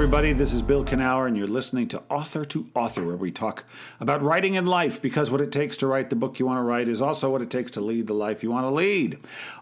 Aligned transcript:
everybody. 0.00 0.32
This 0.32 0.54
is 0.54 0.62
Bill 0.62 0.82
Kenower, 0.82 1.28
and 1.28 1.36
you're 1.36 1.46
listening 1.46 1.86
to 1.88 2.02
Author 2.08 2.46
to 2.46 2.70
Author, 2.74 3.04
where 3.04 3.16
we 3.16 3.30
talk 3.30 3.64
about 4.00 4.22
writing 4.22 4.54
in 4.54 4.64
life 4.64 5.02
because 5.02 5.30
what 5.30 5.42
it 5.42 5.52
takes 5.52 5.76
to 5.76 5.86
write 5.86 6.08
the 6.08 6.16
book 6.16 6.38
you 6.38 6.46
want 6.46 6.56
to 6.56 6.62
write 6.62 6.88
is 6.88 7.02
also 7.02 7.28
what 7.28 7.42
it 7.42 7.50
takes 7.50 7.70
to 7.72 7.82
lead 7.82 8.06
the 8.06 8.14
life 8.14 8.42
you 8.42 8.50
want 8.50 8.64
to 8.64 8.70
lead. 8.70 9.18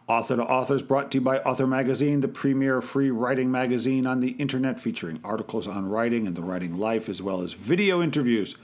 Author 0.06 0.36
to 0.36 0.44
Author 0.44 0.76
is 0.76 0.82
brought 0.82 1.10
to 1.10 1.18
you 1.18 1.22
by 1.22 1.38
Author 1.40 1.66
Magazine, 1.66 2.20
the 2.20 2.28
premier 2.28 2.80
free 2.80 3.10
writing 3.10 3.50
magazine 3.50 4.06
on 4.06 4.20
the 4.20 4.30
internet, 4.38 4.78
featuring 4.78 5.18
articles 5.24 5.66
on 5.66 5.88
writing 5.88 6.28
and 6.28 6.36
the 6.36 6.42
writing 6.42 6.78
life, 6.78 7.08
as 7.08 7.20
well 7.20 7.42
as 7.42 7.54
video 7.54 8.00
interviews 8.00 8.56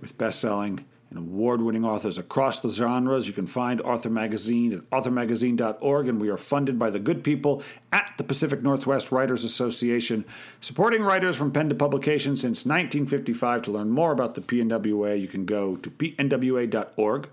with 0.00 0.18
best 0.18 0.40
selling 0.40 0.84
and 1.10 1.18
award 1.18 1.60
winning 1.60 1.84
authors 1.84 2.18
across 2.18 2.60
the 2.60 2.68
genres. 2.70 3.26
You 3.26 3.32
can 3.32 3.46
find 3.46 3.80
Author 3.80 4.10
Magazine 4.10 4.72
at 4.72 4.90
authormagazine.org, 4.90 6.08
and 6.08 6.20
we 6.20 6.28
are 6.28 6.36
funded 6.36 6.78
by 6.78 6.90
the 6.90 7.00
good 7.00 7.24
people 7.24 7.62
at 7.92 8.12
the 8.16 8.24
Pacific 8.24 8.62
Northwest 8.62 9.10
Writers 9.10 9.44
Association, 9.44 10.24
supporting 10.60 11.02
writers 11.02 11.34
from 11.34 11.50
pen 11.50 11.68
to 11.68 11.74
publication 11.74 12.36
since 12.36 12.64
1955. 12.64 13.62
To 13.62 13.72
learn 13.72 13.90
more 13.90 14.12
about 14.12 14.36
the 14.36 14.40
PNWA, 14.40 15.20
you 15.20 15.28
can 15.28 15.44
go 15.44 15.76
to 15.76 15.90
pnwa.org. 15.90 17.28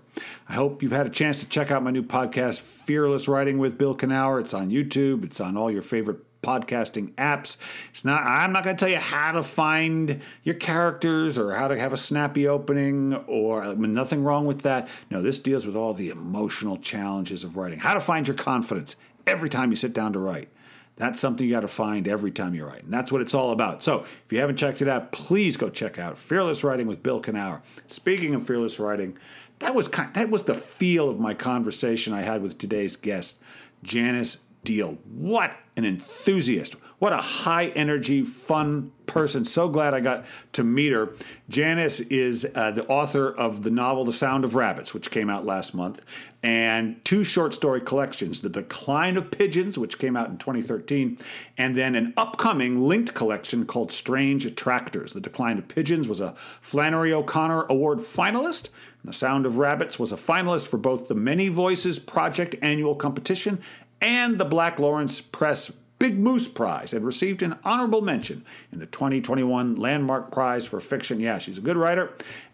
I 0.48 0.52
hope 0.52 0.82
you've 0.82 0.92
had 0.92 1.06
a 1.06 1.10
chance 1.10 1.38
to 1.40 1.48
check 1.48 1.70
out 1.70 1.84
my 1.84 1.92
new 1.92 2.02
podcast, 2.02 2.60
Fearless 2.60 3.28
Writing 3.28 3.58
with 3.58 3.78
Bill 3.78 3.96
Kenower. 3.96 4.40
It's 4.40 4.54
on 4.54 4.70
YouTube, 4.70 5.24
it's 5.24 5.40
on 5.40 5.56
all 5.56 5.70
your 5.70 5.82
favorite 5.82 6.27
podcasting 6.42 7.12
apps. 7.14 7.56
It's 7.90 8.04
not 8.04 8.22
I'm 8.22 8.52
not 8.52 8.64
going 8.64 8.76
to 8.76 8.80
tell 8.80 8.92
you 8.92 9.00
how 9.00 9.32
to 9.32 9.42
find 9.42 10.20
your 10.42 10.54
characters 10.54 11.38
or 11.38 11.54
how 11.54 11.68
to 11.68 11.78
have 11.78 11.92
a 11.92 11.96
snappy 11.96 12.46
opening 12.46 13.14
or 13.26 13.62
I 13.62 13.74
mean, 13.74 13.92
nothing 13.92 14.24
wrong 14.24 14.46
with 14.46 14.62
that. 14.62 14.88
No, 15.10 15.22
this 15.22 15.38
deals 15.38 15.66
with 15.66 15.76
all 15.76 15.92
the 15.92 16.10
emotional 16.10 16.78
challenges 16.78 17.44
of 17.44 17.56
writing. 17.56 17.80
How 17.80 17.94
to 17.94 18.00
find 18.00 18.26
your 18.26 18.36
confidence 18.36 18.96
every 19.26 19.48
time 19.48 19.70
you 19.70 19.76
sit 19.76 19.92
down 19.92 20.12
to 20.12 20.18
write. 20.18 20.48
That's 20.96 21.20
something 21.20 21.46
you 21.46 21.54
got 21.54 21.60
to 21.60 21.68
find 21.68 22.08
every 22.08 22.32
time 22.32 22.54
you 22.54 22.66
write. 22.66 22.82
And 22.82 22.92
that's 22.92 23.12
what 23.12 23.20
it's 23.20 23.32
all 23.32 23.52
about. 23.52 23.84
So 23.84 24.00
if 24.00 24.32
you 24.32 24.40
haven't 24.40 24.56
checked 24.56 24.82
it 24.82 24.88
out, 24.88 25.12
please 25.12 25.56
go 25.56 25.70
check 25.70 25.96
out 25.96 26.18
Fearless 26.18 26.64
Writing 26.64 26.88
with 26.88 27.04
Bill 27.04 27.22
Kenower. 27.22 27.60
Speaking 27.86 28.34
of 28.34 28.44
fearless 28.44 28.80
writing, 28.80 29.16
that 29.60 29.76
was 29.76 29.86
kind, 29.86 30.12
that 30.14 30.28
was 30.28 30.42
the 30.42 30.56
feel 30.56 31.08
of 31.08 31.20
my 31.20 31.34
conversation 31.34 32.12
I 32.12 32.22
had 32.22 32.42
with 32.42 32.58
today's 32.58 32.96
guest, 32.96 33.40
Janice 33.84 34.38
Deal. 34.64 34.98
What 35.04 35.56
an 35.76 35.84
enthusiast. 35.84 36.74
What 36.98 37.12
a 37.12 37.18
high 37.18 37.66
energy, 37.68 38.24
fun 38.24 38.90
person. 39.06 39.44
So 39.44 39.68
glad 39.68 39.94
I 39.94 40.00
got 40.00 40.26
to 40.54 40.64
meet 40.64 40.92
her. 40.92 41.14
Janice 41.48 42.00
is 42.00 42.46
uh, 42.54 42.72
the 42.72 42.84
author 42.88 43.30
of 43.30 43.62
the 43.62 43.70
novel 43.70 44.04
The 44.04 44.12
Sound 44.12 44.44
of 44.44 44.56
Rabbits, 44.56 44.92
which 44.92 45.12
came 45.12 45.30
out 45.30 45.46
last 45.46 45.74
month, 45.74 46.02
and 46.42 47.02
two 47.04 47.22
short 47.22 47.54
story 47.54 47.80
collections 47.80 48.40
The 48.40 48.48
Decline 48.48 49.16
of 49.16 49.30
Pigeons, 49.30 49.78
which 49.78 49.98
came 49.98 50.16
out 50.16 50.28
in 50.28 50.38
2013, 50.38 51.18
and 51.56 51.76
then 51.76 51.94
an 51.94 52.12
upcoming 52.16 52.82
linked 52.82 53.14
collection 53.14 53.64
called 53.64 53.92
Strange 53.92 54.44
Attractors. 54.44 55.12
The 55.12 55.20
Decline 55.20 55.58
of 55.58 55.68
Pigeons 55.68 56.08
was 56.08 56.20
a 56.20 56.34
Flannery 56.60 57.12
O'Connor 57.12 57.66
Award 57.70 58.00
finalist. 58.00 58.70
The 59.04 59.12
Sound 59.12 59.46
of 59.46 59.58
Rabbits 59.58 60.00
was 60.00 60.10
a 60.10 60.16
finalist 60.16 60.66
for 60.66 60.76
both 60.76 61.06
the 61.06 61.14
Many 61.14 61.48
Voices 61.48 62.00
Project 62.00 62.56
annual 62.60 62.96
competition 62.96 63.60
and 64.00 64.38
the 64.38 64.44
Black 64.44 64.78
Lawrence 64.78 65.20
Press 65.20 65.72
Big 65.98 66.18
Moose 66.18 66.46
Prize 66.46 66.92
and 66.92 67.04
received 67.04 67.42
an 67.42 67.56
honorable 67.64 68.02
mention 68.02 68.44
in 68.72 68.78
the 68.78 68.86
2021 68.86 69.76
Landmark 69.76 70.30
Prize 70.30 70.66
for 70.66 70.80
Fiction. 70.80 71.18
Yeah, 71.20 71.38
she's 71.38 71.58
a 71.58 71.60
good 71.60 71.76
writer 71.76 72.12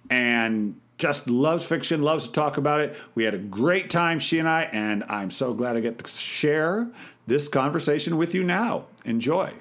and 0.08 0.80
just 0.96 1.28
loves 1.28 1.66
fiction, 1.66 2.02
loves 2.02 2.26
to 2.26 2.32
talk 2.32 2.56
about 2.56 2.80
it. 2.80 2.96
We 3.14 3.24
had 3.24 3.34
a 3.34 3.38
great 3.38 3.90
time, 3.90 4.18
she 4.18 4.38
and 4.38 4.48
I, 4.48 4.62
and 4.72 5.04
I'm 5.04 5.30
so 5.30 5.52
glad 5.52 5.76
I 5.76 5.80
get 5.80 5.98
to 5.98 6.10
share 6.10 6.88
this 7.26 7.48
conversation 7.48 8.16
with 8.16 8.34
you 8.34 8.44
now. 8.44 8.86
Enjoy. 9.04 9.52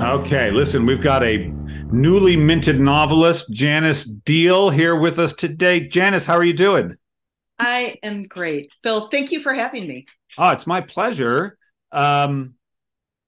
Okay, 0.00 0.50
listen, 0.50 0.86
we've 0.86 1.02
got 1.02 1.22
a 1.24 1.50
newly 1.92 2.36
minted 2.36 2.78
novelist, 2.78 3.50
Janice 3.52 4.04
Deal, 4.04 4.70
here 4.70 4.94
with 4.94 5.18
us 5.18 5.32
today. 5.32 5.80
Janice, 5.80 6.26
how 6.26 6.36
are 6.36 6.44
you 6.44 6.52
doing? 6.52 6.96
I 7.58 7.96
am 8.02 8.22
great. 8.22 8.70
Bill, 8.82 9.08
thank 9.08 9.32
you 9.32 9.40
for 9.40 9.52
having 9.52 9.86
me. 9.86 10.06
Oh, 10.36 10.50
it's 10.50 10.66
my 10.66 10.80
pleasure. 10.80 11.56
Um, 11.90 12.54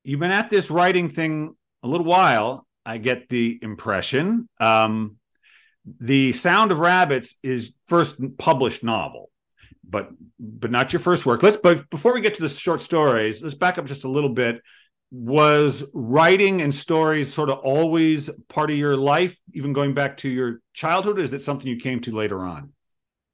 you've 0.04 0.20
been 0.20 0.30
at 0.30 0.50
this 0.50 0.70
writing 0.70 1.10
thing 1.10 1.56
a 1.82 1.88
little 1.88 2.06
while, 2.06 2.66
I 2.84 2.98
get 2.98 3.28
the 3.28 3.58
impression. 3.62 4.48
Um, 4.58 5.16
the 5.98 6.32
Sound 6.32 6.72
of 6.72 6.78
Rabbits 6.78 7.36
is 7.42 7.72
first 7.88 8.20
published 8.38 8.84
novel, 8.84 9.30
but 9.88 10.10
but 10.38 10.70
not 10.70 10.92
your 10.92 11.00
first 11.00 11.24
work. 11.24 11.42
Let's 11.42 11.56
but 11.56 11.88
before 11.90 12.14
we 12.14 12.20
get 12.20 12.34
to 12.34 12.42
the 12.42 12.48
short 12.48 12.80
stories, 12.80 13.42
let's 13.42 13.54
back 13.54 13.78
up 13.78 13.86
just 13.86 14.04
a 14.04 14.08
little 14.08 14.28
bit 14.28 14.60
was 15.10 15.90
writing 15.92 16.62
and 16.62 16.74
stories 16.74 17.32
sort 17.32 17.50
of 17.50 17.58
always 17.58 18.30
part 18.48 18.70
of 18.70 18.76
your 18.76 18.96
life 18.96 19.36
even 19.52 19.72
going 19.72 19.92
back 19.92 20.16
to 20.16 20.28
your 20.28 20.60
childhood 20.72 21.18
is 21.18 21.32
it 21.32 21.42
something 21.42 21.66
you 21.66 21.76
came 21.76 22.00
to 22.00 22.14
later 22.14 22.40
on? 22.40 22.72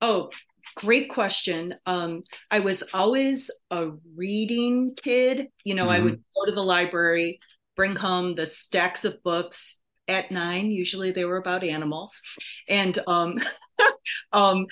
Oh 0.00 0.30
great 0.74 1.08
question. 1.10 1.74
Um, 1.86 2.22
i 2.50 2.60
was 2.60 2.82
always 2.92 3.50
a 3.70 3.90
reading 4.14 4.94
kid. 4.96 5.48
You 5.64 5.74
know 5.74 5.84
mm-hmm. 5.84 5.90
i 5.90 6.00
would 6.00 6.14
mm-hmm. 6.14 6.40
go 6.40 6.46
to 6.46 6.54
the 6.54 6.64
library 6.64 7.40
bring 7.76 7.94
home 7.94 8.34
the 8.34 8.46
stacks 8.46 9.04
of 9.04 9.22
books 9.22 9.80
at 10.08 10.30
nine. 10.30 10.70
Usually 10.70 11.10
they 11.10 11.24
were 11.24 11.36
about 11.36 11.62
animals. 11.62 12.22
And 12.68 12.98
um, 13.06 13.38
um, 14.32 14.66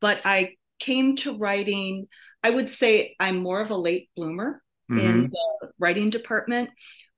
but 0.00 0.20
i 0.24 0.54
came 0.78 1.16
to 1.16 1.36
writing 1.36 2.06
i 2.42 2.50
would 2.50 2.70
say 2.70 3.16
i'm 3.18 3.38
more 3.38 3.60
of 3.60 3.70
a 3.70 3.76
late 3.76 4.10
bloomer 4.14 4.62
mm-hmm. 4.90 4.98
in 4.98 5.30
the 5.30 5.68
writing 5.78 6.10
department. 6.10 6.70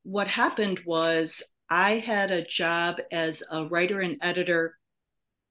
What 0.02 0.28
happened 0.28 0.80
was 0.84 1.42
I 1.68 1.96
had 1.96 2.30
a 2.30 2.44
job 2.44 3.00
as 3.12 3.42
a 3.50 3.64
writer 3.64 4.00
and 4.00 4.18
editor 4.22 4.76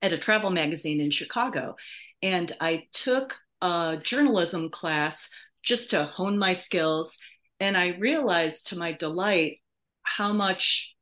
at 0.01 0.13
a 0.13 0.17
travel 0.17 0.49
magazine 0.49 0.99
in 0.99 1.11
Chicago. 1.11 1.75
And 2.21 2.55
I 2.59 2.87
took 2.91 3.37
a 3.61 3.97
journalism 4.01 4.69
class 4.69 5.29
just 5.63 5.91
to 5.91 6.05
hone 6.05 6.37
my 6.37 6.53
skills. 6.53 7.17
And 7.59 7.77
I 7.77 7.97
realized 7.97 8.67
to 8.67 8.77
my 8.77 8.93
delight 8.93 9.57
how 10.03 10.33
much 10.33 10.95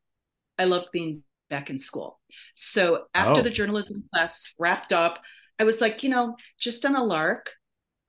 I 0.57 0.65
loved 0.65 0.87
being 0.91 1.23
back 1.49 1.69
in 1.69 1.79
school. 1.79 2.19
So 2.53 3.05
after 3.13 3.39
oh. 3.39 3.43
the 3.43 3.49
journalism 3.49 4.03
class 4.13 4.53
wrapped 4.59 4.91
up, 4.91 5.19
I 5.59 5.63
was 5.63 5.81
like, 5.81 6.03
you 6.03 6.09
know, 6.09 6.35
just 6.59 6.85
on 6.85 6.95
a 6.95 7.03
lark, 7.03 7.51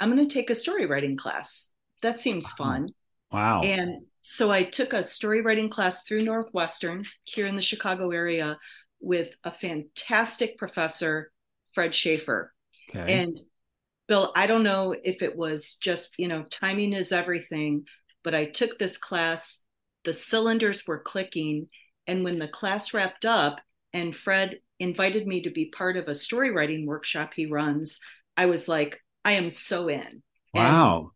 I'm 0.00 0.14
going 0.14 0.26
to 0.26 0.32
take 0.32 0.50
a 0.50 0.54
story 0.54 0.86
writing 0.86 1.16
class. 1.16 1.70
That 2.02 2.20
seems 2.20 2.50
fun. 2.52 2.88
Wow. 3.32 3.62
And 3.62 4.06
so 4.22 4.50
I 4.50 4.62
took 4.62 4.92
a 4.92 5.02
story 5.02 5.40
writing 5.40 5.70
class 5.70 6.02
through 6.02 6.22
Northwestern 6.22 7.04
here 7.24 7.46
in 7.46 7.56
the 7.56 7.62
Chicago 7.62 8.10
area 8.10 8.58
with 9.00 9.36
a 9.44 9.52
fantastic 9.52 10.58
professor, 10.58 11.30
Fred 11.72 11.94
Shafer. 11.94 12.52
Okay. 12.90 13.20
And 13.20 13.38
Bill, 14.06 14.32
I 14.34 14.46
don't 14.46 14.64
know 14.64 14.94
if 15.04 15.22
it 15.22 15.36
was 15.36 15.74
just, 15.74 16.14
you 16.18 16.28
know, 16.28 16.44
timing 16.50 16.94
is 16.94 17.12
everything, 17.12 17.84
but 18.24 18.34
I 18.34 18.46
took 18.46 18.78
this 18.78 18.96
class, 18.96 19.62
the 20.04 20.12
cylinders 20.12 20.86
were 20.86 20.98
clicking. 20.98 21.68
And 22.06 22.24
when 22.24 22.38
the 22.38 22.48
class 22.48 22.94
wrapped 22.94 23.24
up 23.24 23.60
and 23.92 24.16
Fred 24.16 24.60
invited 24.78 25.26
me 25.26 25.42
to 25.42 25.50
be 25.50 25.70
part 25.70 25.96
of 25.96 26.08
a 26.08 26.14
story 26.14 26.50
writing 26.50 26.86
workshop 26.86 27.32
he 27.34 27.46
runs, 27.46 28.00
I 28.36 28.46
was 28.46 28.68
like, 28.68 29.02
I 29.24 29.32
am 29.32 29.50
so 29.50 29.88
in. 29.88 30.22
Wow. 30.54 30.98
And 30.98 31.08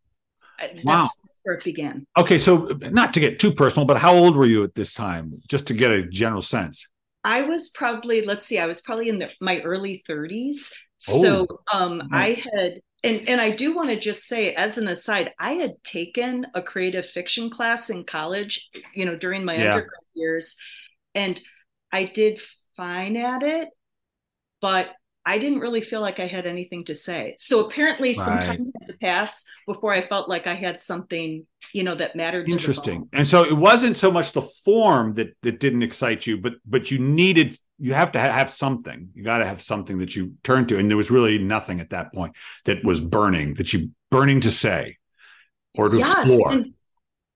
wow 0.85 1.09
where 1.43 1.57
it 1.57 1.65
began. 1.65 2.07
Okay, 2.17 2.39
so 2.39 2.69
not 2.81 3.15
to 3.15 3.21
get 3.21 3.39
too 3.39 3.53
personal, 3.53 3.87
but 3.87 3.99
how 3.99 4.15
old 4.15 4.37
were 4.37 4.47
you 4.47 4.65
at 4.65 4.75
this 4.75 4.95
time, 4.95 5.41
just 5.49 5.67
to 5.69 5.75
get 5.75 5.91
a 5.91 6.07
general 6.07 6.43
sense? 6.43 6.87
I 7.25 7.43
was 7.43 7.71
probably, 7.71 8.23
let's 8.23 8.47
see, 8.47 8.59
I 8.59 8.67
was 8.67 8.81
probably 8.81 9.09
in 9.09 9.19
the, 9.19 9.31
my 9.41 9.61
early 9.61 10.03
30s. 10.09 10.73
Oh, 11.09 11.23
so 11.23 11.47
um, 11.73 12.03
nice. 12.11 12.47
I 12.47 12.57
had, 12.57 12.81
and, 13.05 13.29
and 13.29 13.41
I 13.41 13.51
do 13.51 13.75
want 13.75 13.89
to 13.89 13.99
just 13.99 14.27
say, 14.27 14.55
as 14.55 14.79
an 14.79 14.89
aside, 14.89 15.33
I 15.39 15.53
had 15.53 15.83
taken 15.83 16.47
a 16.55 16.63
creative 16.63 17.07
fiction 17.07 17.51
class 17.51 17.91
in 17.91 18.05
college, 18.05 18.71
you 18.95 19.05
know, 19.05 19.17
during 19.17 19.45
my 19.45 19.57
yeah. 19.57 19.75
undergrad 19.75 20.01
years, 20.15 20.57
and 21.15 21.41
I 21.91 22.05
did 22.05 22.41
fine 22.77 23.17
at 23.17 23.43
it, 23.43 23.69
but 24.61 24.91
I 25.25 25.39
didn't 25.39 25.61
really 25.61 25.81
feel 25.81 26.01
like 26.01 26.19
I 26.19 26.27
had 26.27 26.47
anything 26.47 26.85
to 26.87 26.95
say. 26.95 27.37
So 27.39 27.65
apparently, 27.65 28.11
right. 28.11 28.17
some 28.17 28.39
time 28.41 28.73
had 28.81 28.87
to 28.89 28.99
pass 28.99 29.45
before 29.67 29.93
I 29.93 30.03
felt 30.03 30.29
like 30.29 30.49
I 30.49 30.55
had 30.55 30.83
something, 30.83 31.47
you 31.73 31.85
know, 31.85 31.95
that 31.95 32.17
mattered. 32.17 32.51
Interesting. 32.51 33.09
And 33.13 33.27
so 33.27 33.45
it 33.45 33.57
wasn't 33.57 33.97
so 33.97 34.11
much 34.11 34.33
the 34.33 34.43
form 34.43 35.15
that 35.15 35.37
that 35.43 35.61
didn't 35.61 35.85
excite 35.85 36.27
you, 36.27 36.39
but 36.39 36.55
but 36.67 36.91
you 36.91 36.99
needed 36.99 37.55
you 37.79 37.95
have 37.95 38.13
to 38.13 38.19
have 38.19 38.51
something. 38.51 39.11
You 39.15 39.23
got 39.23 39.39
to 39.39 39.47
have 39.47 39.63
something 39.63 39.99
that 39.99 40.17
you 40.17 40.35
turn 40.43 40.67
to, 40.69 40.79
and 40.79 40.91
there 40.91 40.97
was 40.97 41.11
really 41.11 41.39
nothing 41.39 41.81
at 41.81 41.91
that 41.91 42.13
point 42.13 42.35
that 42.65 42.85
was 42.85 43.01
burning 43.01 43.55
that 43.55 43.73
you 43.73 43.91
burning 44.11 44.41
to 44.41 44.51
say 44.51 44.99
or 45.77 45.89
to 45.89 45.99
yes, 45.99 46.13
explore. 46.13 46.53
And, 46.53 46.75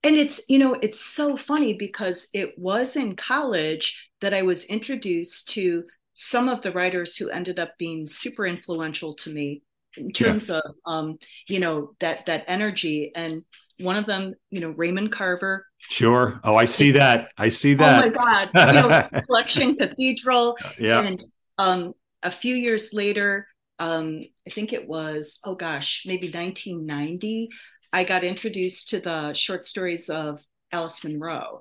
and 0.03 0.17
it's 0.17 0.41
you 0.49 0.59
know 0.59 0.75
it's 0.75 1.01
so 1.01 1.37
funny 1.37 1.75
because 1.75 2.29
it 2.33 2.59
was 2.59 2.97
in 2.97 3.15
college 3.15 4.11
that 4.21 4.35
I 4.35 4.43
was 4.43 4.65
introduced 4.65 5.51
to 5.51 5.85
some 6.19 6.49
of 6.49 6.63
the 6.63 6.73
writers 6.73 7.15
who 7.15 7.29
ended 7.29 7.59
up 7.59 7.77
being 7.79 8.07
super 8.07 8.47
influential 8.47 9.13
to 9.13 9.31
me 9.31 9.63
in 9.99 10.11
terms 10.13 10.49
yeah. 10.49 10.61
of 10.65 10.75
um, 10.87 11.19
you 11.47 11.61
know 11.61 11.93
that 12.01 12.25
that 12.25 12.45
energy 12.49 13.13
and 13.15 13.43
one 13.79 13.97
of 13.97 14.07
them, 14.07 14.35
you 14.51 14.61
know, 14.61 14.71
Raymond 14.71 15.13
Carver. 15.13 15.67
Sure. 15.91 16.41
Oh, 16.43 16.57
I 16.57 16.65
see 16.65 16.93
that. 16.93 17.31
I 17.37 17.51
see 17.51 17.75
that. 17.75 18.05
Oh 18.05 18.09
my 18.09 18.15
God. 18.15 18.51
You 18.75 18.89
know, 18.89 19.09
Collection 19.27 19.77
Cathedral. 19.77 20.57
Yeah. 20.79 21.01
And 21.01 21.23
um, 21.59 21.93
a 22.23 22.31
few 22.31 22.55
years 22.55 22.95
later, 22.95 23.47
um, 23.79 24.23
I 24.47 24.51
think 24.51 24.73
it 24.73 24.89
was, 24.89 25.41
oh 25.45 25.55
gosh, 25.55 26.05
maybe 26.07 26.29
1990, 26.29 27.51
I 27.93 28.05
got 28.05 28.25
introduced 28.25 28.91
to 28.91 29.01
the 29.01 29.35
short 29.35 29.67
stories 29.67 30.09
of 30.09 30.41
Alice 30.73 31.05
Munro. 31.05 31.61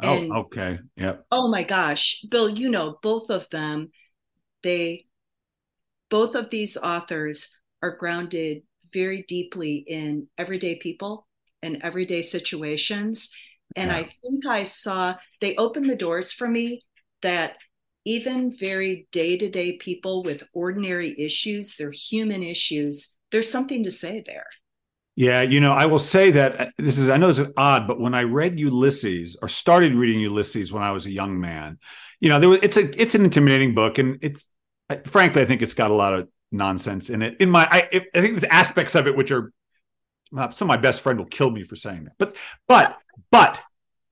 Oh, 0.00 0.16
and, 0.16 0.32
oh, 0.32 0.36
okay. 0.40 0.78
Yep. 0.96 1.26
Oh 1.30 1.48
my 1.48 1.62
gosh. 1.62 2.24
Bill, 2.28 2.48
you 2.48 2.70
know, 2.70 2.98
both 3.02 3.30
of 3.30 3.48
them, 3.50 3.90
they, 4.62 5.06
both 6.10 6.34
of 6.34 6.50
these 6.50 6.76
authors 6.76 7.56
are 7.82 7.96
grounded 7.96 8.62
very 8.92 9.24
deeply 9.26 9.76
in 9.76 10.28
everyday 10.36 10.76
people 10.76 11.26
and 11.62 11.78
everyday 11.82 12.22
situations. 12.22 13.30
And 13.76 13.90
yeah. 13.90 13.96
I 13.96 14.02
think 14.02 14.46
I 14.46 14.64
saw 14.64 15.14
they 15.40 15.56
opened 15.56 15.88
the 15.88 15.96
doors 15.96 16.32
for 16.32 16.48
me 16.48 16.82
that 17.22 17.52
even 18.04 18.56
very 18.58 19.06
day 19.12 19.36
to 19.38 19.48
day 19.48 19.76
people 19.78 20.22
with 20.22 20.42
ordinary 20.52 21.18
issues, 21.18 21.76
they're 21.76 21.92
human 21.92 22.42
issues, 22.42 23.14
there's 23.30 23.50
something 23.50 23.84
to 23.84 23.90
say 23.90 24.22
there. 24.26 24.46
Yeah, 25.14 25.42
you 25.42 25.60
know, 25.60 25.74
I 25.74 25.86
will 25.86 25.98
say 25.98 26.30
that 26.30 26.60
uh, 26.60 26.66
this 26.78 26.98
is, 26.98 27.10
I 27.10 27.18
know 27.18 27.28
it's 27.28 27.40
odd, 27.56 27.86
but 27.86 28.00
when 28.00 28.14
I 28.14 28.22
read 28.22 28.58
Ulysses 28.58 29.36
or 29.42 29.48
started 29.48 29.94
reading 29.94 30.20
Ulysses 30.20 30.72
when 30.72 30.82
I 30.82 30.90
was 30.90 31.04
a 31.04 31.10
young 31.10 31.38
man, 31.38 31.78
you 32.20 32.30
know, 32.30 32.40
there 32.40 32.48
was, 32.48 32.60
it's 32.62 32.76
a, 32.78 33.00
it's 33.00 33.14
an 33.14 33.24
intimidating 33.24 33.74
book 33.74 33.98
and 33.98 34.18
it's, 34.22 34.46
frankly, 35.04 35.42
I 35.42 35.44
think 35.44 35.60
it's 35.60 35.74
got 35.74 35.90
a 35.90 35.94
lot 35.94 36.14
of 36.14 36.28
nonsense 36.50 37.10
in 37.10 37.20
it. 37.20 37.36
In 37.40 37.50
my, 37.50 37.68
I, 37.70 37.88
I 37.92 38.20
think 38.20 38.40
there's 38.40 38.44
aspects 38.44 38.94
of 38.94 39.06
it 39.06 39.16
which 39.16 39.30
are 39.30 39.52
some 40.34 40.50
of 40.62 40.68
my 40.68 40.76
best 40.78 41.02
friend 41.02 41.18
will 41.18 41.26
kill 41.26 41.50
me 41.50 41.62
for 41.62 41.76
saying 41.76 42.04
that. 42.04 42.14
But 42.18 42.36
but 42.66 42.96
but 43.30 43.62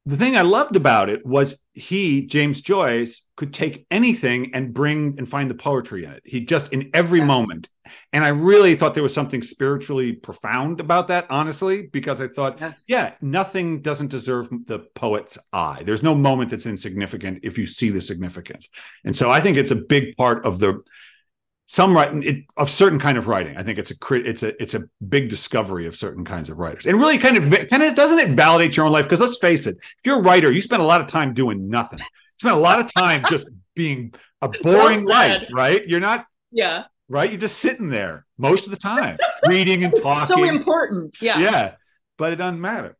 the 0.06 0.16
thing 0.16 0.36
I 0.36 0.42
loved 0.42 0.76
about 0.76 1.10
it 1.10 1.26
was 1.26 1.60
he, 1.72 2.26
James 2.26 2.60
Joyce, 2.62 3.22
could 3.36 3.52
take 3.52 3.86
anything 3.90 4.50
and 4.54 4.72
bring 4.72 5.14
and 5.18 5.28
find 5.28 5.50
the 5.50 5.54
poetry 5.54 6.04
in 6.04 6.12
it. 6.12 6.22
He 6.24 6.44
just 6.44 6.72
in 6.72 6.90
every 6.94 7.20
moment. 7.20 7.68
And 8.12 8.24
I 8.24 8.28
really 8.28 8.76
thought 8.76 8.94
there 8.94 9.02
was 9.02 9.14
something 9.14 9.42
spiritually 9.42 10.12
profound 10.12 10.80
about 10.80 11.08
that, 11.08 11.26
honestly, 11.28 11.86
because 11.86 12.20
I 12.20 12.28
thought, 12.28 12.60
yes. 12.60 12.84
yeah, 12.88 13.14
nothing 13.20 13.82
doesn't 13.82 14.10
deserve 14.10 14.48
the 14.66 14.80
poet's 14.94 15.38
eye. 15.52 15.82
There's 15.84 16.02
no 16.02 16.14
moment 16.14 16.50
that's 16.50 16.66
insignificant 16.66 17.40
if 17.42 17.58
you 17.58 17.66
see 17.66 17.90
the 17.90 18.00
significance. 18.00 18.68
And 19.04 19.16
so 19.16 19.30
I 19.30 19.40
think 19.40 19.56
it's 19.56 19.70
a 19.70 19.76
big 19.76 20.16
part 20.16 20.44
of 20.44 20.58
the 20.58 20.80
some 21.72 21.94
writing 21.94 22.24
it, 22.24 22.44
of 22.56 22.68
certain 22.68 22.98
kind 22.98 23.16
of 23.16 23.28
writing. 23.28 23.56
I 23.56 23.62
think 23.62 23.78
it's 23.78 23.92
a 23.92 24.14
it's 24.14 24.42
a 24.42 24.60
it's 24.60 24.74
a 24.74 24.82
big 25.08 25.28
discovery 25.28 25.86
of 25.86 25.94
certain 25.94 26.24
kinds 26.24 26.50
of 26.50 26.58
writers, 26.58 26.84
and 26.84 26.98
really 26.98 27.16
kind 27.16 27.36
of 27.36 27.68
kind 27.68 27.84
of 27.84 27.94
doesn't 27.94 28.18
it 28.18 28.30
validate 28.30 28.76
your 28.76 28.86
own 28.86 28.92
life? 28.92 29.04
Because 29.04 29.20
let's 29.20 29.38
face 29.38 29.68
it, 29.68 29.76
if 29.76 30.04
you're 30.04 30.18
a 30.18 30.22
writer, 30.22 30.50
you 30.50 30.60
spend 30.60 30.82
a 30.82 30.84
lot 30.84 31.00
of 31.00 31.06
time 31.06 31.32
doing 31.32 31.68
nothing. 31.68 32.00
You 32.00 32.04
spend 32.40 32.56
a 32.56 32.58
lot 32.58 32.80
of 32.80 32.92
time 32.92 33.22
just 33.28 33.48
being 33.76 34.12
a 34.42 34.48
boring 34.48 35.04
life, 35.04 35.46
right? 35.52 35.86
You're 35.86 36.00
not, 36.00 36.26
yeah, 36.50 36.86
right. 37.08 37.30
You're 37.30 37.38
just 37.38 37.58
sitting 37.58 37.88
there 37.88 38.26
most 38.36 38.66
of 38.66 38.72
the 38.72 38.78
time, 38.78 39.16
reading 39.46 39.84
and 39.84 39.94
talking. 40.02 40.26
so 40.26 40.42
important, 40.42 41.18
yeah, 41.20 41.38
yeah, 41.38 41.74
but 42.18 42.32
it 42.32 42.36
doesn't 42.36 42.60
matter. 42.60 42.96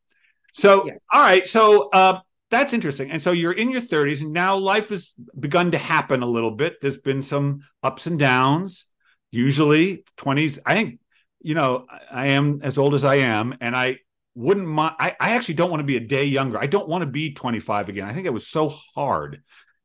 So, 0.53 0.87
yeah. 0.87 0.93
all 1.13 1.21
right, 1.21 1.45
so 1.45 1.89
uh, 1.89 2.21
that's 2.51 2.73
interesting. 2.73 3.11
And 3.11 3.23
so 3.23 3.33
you're 3.33 3.53
in 3.53 3.71
your 3.71 3.81
30s, 3.81 4.23
and 4.23 4.33
now 4.33 4.57
life 4.57 4.89
has 4.91 5.15
begun 5.39 5.71
to 5.71 5.79
happen 5.79 6.23
a 6.23 6.27
little 6.27 6.51
bit. 6.51 6.81
There's 6.81 6.99
been 6.99 7.23
some 7.23 7.63
ups 7.83 8.07
and 8.07 8.19
downs. 8.19 8.87
Usually, 9.31 10.05
20s. 10.19 10.59
I 10.67 10.75
think, 10.75 10.99
you 11.41 11.55
know, 11.55 11.87
I 12.11 12.29
am 12.29 12.61
as 12.63 12.77
old 12.77 12.95
as 12.95 13.05
I 13.05 13.17
am, 13.17 13.57
and 13.61 13.77
I 13.77 13.99
wouldn't 14.35 14.67
mind. 14.67 14.97
I, 14.99 15.15
I 15.21 15.31
actually 15.33 15.55
don't 15.55 15.71
want 15.71 15.81
to 15.81 15.87
be 15.87 15.97
a 15.97 16.01
day 16.01 16.25
younger. 16.25 16.59
I 16.59 16.67
don't 16.67 16.89
want 16.89 17.03
to 17.03 17.07
be 17.07 17.33
25 17.33 17.89
again. 17.89 18.09
I 18.09 18.13
think 18.13 18.27
it 18.27 18.33
was 18.33 18.49
so 18.49 18.69
hard 18.69 19.43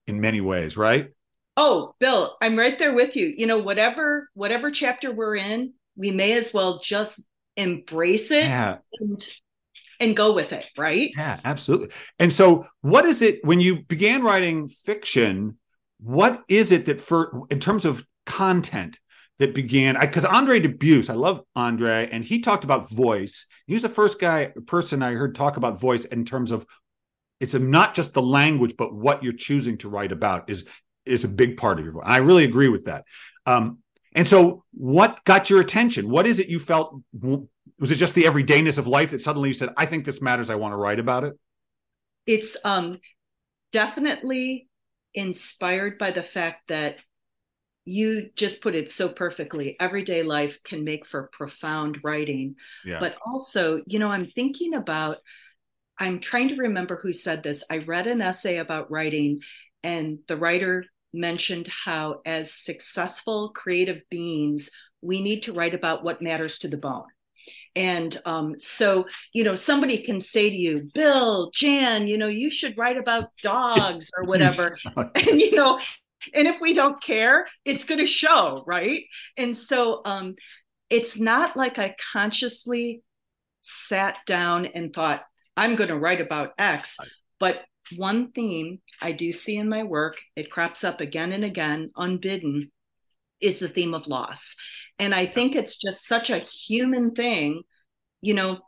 in 0.08 0.20
many 0.20 0.42
ways, 0.42 0.76
right? 0.76 1.12
Oh, 1.58 1.94
Bill, 2.00 2.36
I'm 2.42 2.58
right 2.58 2.78
there 2.78 2.94
with 2.94 3.16
you. 3.16 3.34
You 3.38 3.48
know, 3.48 3.60
whatever 3.60 4.30
whatever 4.34 4.72
chapter 4.72 5.12
we're 5.12 5.36
in, 5.36 5.74
we 5.96 6.12
may 6.12 6.34
as 6.34 6.54
well 6.54 6.80
just 6.84 7.28
embrace 7.56 8.32
it 8.32 8.44
yeah. 8.46 8.78
and 9.00 9.30
and 10.00 10.16
go 10.16 10.34
with 10.34 10.54
it, 10.54 10.66
right? 10.78 11.12
Yeah, 11.16 11.40
absolutely. 11.44 11.90
And 12.20 12.32
so, 12.32 12.68
what 12.82 13.06
is 13.06 13.22
it 13.22 13.44
when 13.44 13.60
you 13.60 13.84
began 13.84 14.24
writing 14.24 14.70
fiction? 14.70 15.58
What 16.00 16.44
is 16.48 16.72
it 16.72 16.86
that, 16.86 17.02
for 17.02 17.44
in 17.50 17.60
terms 17.60 17.86
of 17.86 18.06
content, 18.26 19.00
that 19.40 19.54
began? 19.54 19.98
Because 20.00 20.26
Andre 20.26 20.60
Dubus, 20.60 21.10
I 21.10 21.14
love 21.14 21.42
Andre, 21.56 22.10
and 22.12 22.24
he 22.24 22.40
talked 22.40 22.64
about 22.64 22.90
voice. 22.90 23.46
He 23.68 23.74
was 23.74 23.82
the 23.82 23.90
first 23.90 24.20
guy 24.20 24.52
person 24.66 25.02
I 25.02 25.14
heard 25.14 25.36
talk 25.36 25.58
about 25.58 25.80
voice 25.80 26.06
in 26.06 26.26
terms 26.26 26.52
of 26.52 26.66
it's 27.40 27.54
not 27.54 27.96
just 27.96 28.14
the 28.14 28.22
language, 28.22 28.76
but 28.78 28.94
what 28.94 29.24
you're 29.24 29.34
choosing 29.34 29.78
to 29.80 29.90
write 29.90 30.12
about 30.12 30.50
is 30.50 30.68
is 31.06 31.24
a 31.24 31.30
big 31.30 31.58
part 31.58 31.80
of 31.80 31.86
your 31.86 31.94
voice. 31.94 32.04
I 32.06 32.18
really 32.18 32.46
agree 32.46 32.68
with 32.68 32.86
that. 32.86 33.06
Um, 33.46 33.80
and 34.14 34.28
so, 34.28 34.64
what 34.72 35.24
got 35.26 35.50
your 35.50 35.60
attention? 35.60 36.10
What 36.10 36.26
is 36.26 36.40
it 36.40 36.48
you 36.48 36.60
felt 36.60 37.02
was 37.80 37.92
it 37.92 37.95
just 37.95 38.16
the 38.16 38.24
everydayness 38.24 38.77
of 38.77 38.88
life 38.88 39.12
that 39.12 39.22
suddenly 39.22 39.50
you 39.50 39.54
said 39.54 39.69
i 39.77 39.86
think 39.86 40.06
this 40.06 40.22
matters. 40.22 40.50
I 40.50 40.56
want 40.56 40.74
to 40.74 40.77
write 40.77 41.00
about 41.00 41.24
it 41.24 41.33
it's 42.25 42.57
um 42.63 43.00
definitely 43.72 44.68
inspired 45.13 45.98
by 45.98 46.12
the 46.12 46.24
fact 46.24 46.68
that 46.69 46.98
you 47.86 48.30
just 48.36 48.62
put 48.62 48.74
it 48.74 48.89
so 48.89 49.07
perfectly. 49.07 49.77
Everyday 49.80 50.24
life 50.24 50.60
can 50.63 50.83
make 50.83 51.06
for 51.06 51.30
profound 51.31 52.00
writing. 52.04 52.56
Yeah. 52.83 53.00
but 53.00 53.16
also 53.25 53.80
you 53.86 54.00
know 54.00 54.10
i'm 54.10 54.25
thinking 54.25 54.74
about 54.74 55.18
i'm 56.00 56.19
trying 56.19 56.50
to 56.50 56.56
remember 56.56 56.95
who 56.95 57.13
said 57.13 57.44
this. 57.44 57.63
I 57.69 57.77
read 57.77 58.07
an 58.07 58.22
essay 58.22 58.57
about 58.57 58.92
writing 58.92 59.42
and 59.83 60.19
the 60.27 60.38
writer 60.38 60.86
mentioned 61.13 61.68
how 61.68 62.22
as 62.25 62.51
successful 62.51 63.51
creative 63.56 64.01
beings 64.10 64.69
we 65.01 65.22
need 65.22 65.44
to 65.44 65.54
write 65.54 65.75
about 65.75 66.04
what 66.04 66.22
matters 66.22 66.60
to 66.60 66.68
the 66.68 66.77
bone 66.77 67.06
and 67.75 68.19
um, 68.25 68.56
so, 68.57 69.06
you 69.33 69.44
know, 69.44 69.56
somebody 69.56 69.98
can 69.98 70.22
say 70.22 70.50
to 70.50 70.56
you, 70.56 70.89
Bill, 70.94 71.51
Jan, 71.54 72.07
you 72.07 72.18
know, 72.18 72.27
you 72.27 72.50
should 72.50 72.77
write 72.77 72.98
about 72.98 73.31
dogs 73.44 74.12
or 74.18 74.24
whatever. 74.24 74.77
and, 74.95 75.42
you 75.42 75.56
know, 75.56 75.80
and 76.33 76.48
if 76.48 76.62
we 76.62 76.74
don't 76.74 77.01
care, 77.01 77.48
it's 77.66 77.83
going 77.83 78.00
to 78.00 78.07
show, 78.07 78.63
right? 78.66 79.03
And 79.38 79.55
so 79.55 80.01
um, 80.05 80.36
it's 80.89 81.20
not 81.20 81.58
like 81.58 81.77
I 81.77 81.96
consciously 82.13 83.03
sat 83.62 84.17
down 84.25 84.67
and 84.67 84.94
thought, 84.94 85.24
I'm 85.58 85.75
going 85.75 85.89
to 85.89 85.98
write 85.98 86.22
about 86.22 86.53
X. 86.58 86.98
But 87.39 87.62
one 87.98 88.32
theme 88.32 88.79
I 89.01 89.12
do 89.12 89.32
see 89.32 89.58
in 89.58 89.67
my 89.67 89.84
work, 89.84 90.17
it 90.36 90.51
crops 90.51 90.84
up 90.84 91.01
again 91.01 91.32
and 91.32 91.44
again, 91.44 91.91
unbidden, 91.96 92.72
is 93.41 93.60
the 93.60 93.67
theme 93.67 93.94
of 93.94 94.08
loss. 94.08 94.55
And 95.00 95.14
I 95.14 95.25
think 95.25 95.56
it's 95.56 95.78
just 95.78 96.08
such 96.08 96.30
a 96.30 96.40
human 96.40 97.12
thing. 97.12 97.64
You 98.22 98.34
know, 98.34 98.60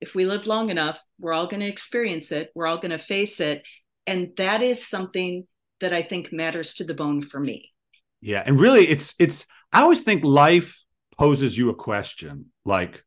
if 0.00 0.14
we 0.14 0.24
live 0.24 0.46
long 0.46 0.70
enough, 0.70 1.00
we're 1.18 1.32
all 1.32 1.46
going 1.46 1.60
to 1.60 1.68
experience 1.68 2.32
it, 2.32 2.50
we're 2.54 2.66
all 2.66 2.78
going 2.78 2.92
to 2.92 2.98
face 2.98 3.40
it. 3.40 3.62
And 4.06 4.30
that 4.36 4.62
is 4.62 4.86
something 4.86 5.46
that 5.80 5.92
I 5.92 6.02
think 6.02 6.32
matters 6.32 6.74
to 6.74 6.84
the 6.84 6.94
bone 6.94 7.22
for 7.22 7.38
me. 7.38 7.72
Yeah. 8.20 8.42
And 8.44 8.58
really, 8.58 8.88
it's, 8.88 9.14
it's, 9.18 9.46
I 9.72 9.82
always 9.82 10.00
think 10.00 10.24
life 10.24 10.82
poses 11.18 11.58
you 11.58 11.70
a 11.70 11.74
question 11.74 12.46
like, 12.64 13.04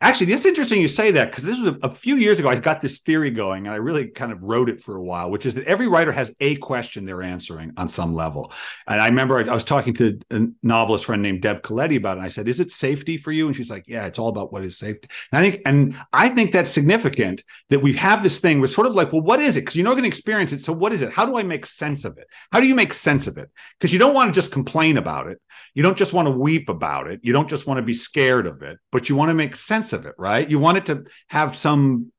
Actually, 0.00 0.32
it's 0.32 0.46
interesting 0.46 0.80
you 0.80 0.88
say 0.88 1.10
that 1.10 1.30
because 1.30 1.44
this 1.44 1.58
was 1.58 1.66
a, 1.68 1.78
a, 1.82 1.90
few 1.90 2.16
years 2.16 2.38
ago. 2.38 2.48
I 2.48 2.56
got 2.56 2.80
this 2.80 3.00
theory 3.00 3.30
going, 3.30 3.66
and 3.66 3.74
I 3.74 3.76
really 3.76 4.08
kind 4.08 4.32
of 4.32 4.42
wrote 4.42 4.70
it 4.70 4.82
for 4.82 4.96
a 4.96 5.02
while, 5.02 5.30
which 5.30 5.44
is 5.44 5.54
that 5.54 5.66
every 5.66 5.86
writer 5.86 6.10
has 6.10 6.34
a 6.40 6.56
question 6.56 7.04
they're 7.04 7.22
answering 7.22 7.72
on 7.76 7.88
some 7.88 8.14
level. 8.14 8.52
And 8.86 9.00
I 9.00 9.08
remember 9.08 9.38
I, 9.38 9.50
I 9.50 9.54
was 9.54 9.64
talking 9.64 9.92
to 9.94 10.18
a 10.30 10.46
novelist 10.62 11.04
friend 11.04 11.20
named 11.20 11.42
Deb 11.42 11.62
Caletti 11.62 11.96
about 11.98 12.16
it. 12.16 12.20
And 12.20 12.24
I 12.24 12.28
said, 12.28 12.48
"Is 12.48 12.58
it 12.58 12.70
safety 12.70 13.18
for 13.18 13.32
you?" 13.32 13.46
And 13.46 13.54
she's 13.54 13.70
like, 13.70 13.86
"Yeah, 13.86 14.06
it's 14.06 14.18
all 14.18 14.28
about 14.28 14.50
what 14.52 14.64
is 14.64 14.78
safety." 14.78 15.08
And 15.30 15.38
I 15.38 15.50
think, 15.50 15.62
and 15.66 15.96
I 16.12 16.30
think 16.30 16.52
that's 16.52 16.70
significant 16.70 17.44
that 17.68 17.80
we 17.80 17.92
have 17.94 18.22
this 18.22 18.38
thing. 18.38 18.60
We're 18.60 18.68
sort 18.68 18.86
of 18.86 18.94
like, 18.94 19.12
well, 19.12 19.20
what 19.20 19.40
is 19.40 19.56
it? 19.56 19.60
Because 19.60 19.76
you're 19.76 19.84
not 19.84 19.92
going 19.92 20.04
to 20.04 20.08
experience 20.08 20.52
it. 20.52 20.62
So 20.62 20.72
what 20.72 20.92
is 20.92 21.02
it? 21.02 21.12
How 21.12 21.26
do 21.26 21.36
I 21.36 21.42
make 21.42 21.66
sense 21.66 22.06
of 22.06 22.16
it? 22.16 22.28
How 22.50 22.60
do 22.60 22.66
you 22.66 22.74
make 22.74 22.94
sense 22.94 23.26
of 23.26 23.36
it? 23.36 23.50
Because 23.78 23.92
you 23.92 23.98
don't 23.98 24.14
want 24.14 24.28
to 24.28 24.32
just 24.32 24.52
complain 24.52 24.96
about 24.96 25.26
it. 25.28 25.40
You 25.74 25.82
don't 25.82 25.98
just 25.98 26.12
want 26.12 26.28
to 26.28 26.32
weep 26.32 26.68
about 26.68 27.08
it. 27.08 27.20
You 27.22 27.32
don't 27.32 27.48
just 27.48 27.66
want 27.66 27.78
to 27.78 27.82
be 27.82 27.94
scared 27.94 28.46
of 28.46 28.62
it, 28.62 28.78
but 28.90 29.08
you 29.08 29.16
want 29.16 29.28
to 29.30 29.34
make 29.34 29.54
sense 29.54 29.81
of 29.92 30.06
it, 30.06 30.14
right? 30.18 30.48
You 30.48 30.58
want 30.58 30.78
it 30.78 30.86
to 30.86 31.04
have 31.28 31.56
some, 31.56 32.12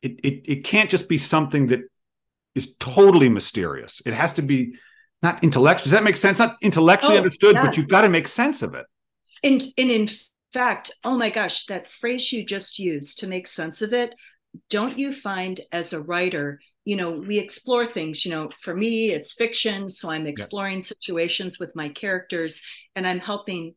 it, 0.00 0.12
it, 0.24 0.50
it 0.50 0.64
can't 0.64 0.88
just 0.88 1.08
be 1.08 1.18
something 1.18 1.66
that 1.66 1.80
is 2.54 2.74
totally 2.76 3.28
mysterious. 3.28 4.00
It 4.06 4.14
has 4.14 4.32
to 4.34 4.42
be 4.42 4.76
not 5.22 5.42
intellectual. 5.44 5.84
Does 5.84 5.92
that 5.92 6.04
make 6.04 6.16
sense? 6.16 6.38
Not 6.38 6.56
intellectually 6.62 7.16
oh, 7.16 7.18
understood, 7.18 7.54
yes. 7.54 7.64
but 7.64 7.76
you've 7.76 7.88
got 7.88 8.02
to 8.02 8.08
make 8.08 8.28
sense 8.28 8.62
of 8.62 8.74
it. 8.74 8.86
And, 9.42 9.62
and 9.76 9.90
in 9.90 10.08
fact, 10.52 10.92
oh 11.04 11.16
my 11.16 11.30
gosh, 11.30 11.66
that 11.66 11.88
phrase 11.88 12.32
you 12.32 12.44
just 12.44 12.78
used 12.78 13.18
to 13.18 13.26
make 13.26 13.46
sense 13.46 13.82
of 13.82 13.92
it, 13.92 14.14
don't 14.68 14.98
you 14.98 15.12
find 15.12 15.60
as 15.72 15.92
a 15.92 16.00
writer 16.00 16.60
you 16.84 16.96
know 16.96 17.10
we 17.10 17.38
explore 17.38 17.86
things 17.86 18.24
you 18.24 18.32
know 18.32 18.50
for 18.60 18.74
me 18.74 19.10
it's 19.10 19.32
fiction 19.32 19.88
so 19.88 20.10
i'm 20.10 20.26
exploring 20.26 20.78
yeah. 20.78 20.84
situations 20.84 21.58
with 21.58 21.74
my 21.76 21.88
characters 21.88 22.60
and 22.96 23.06
i'm 23.06 23.20
helping 23.20 23.74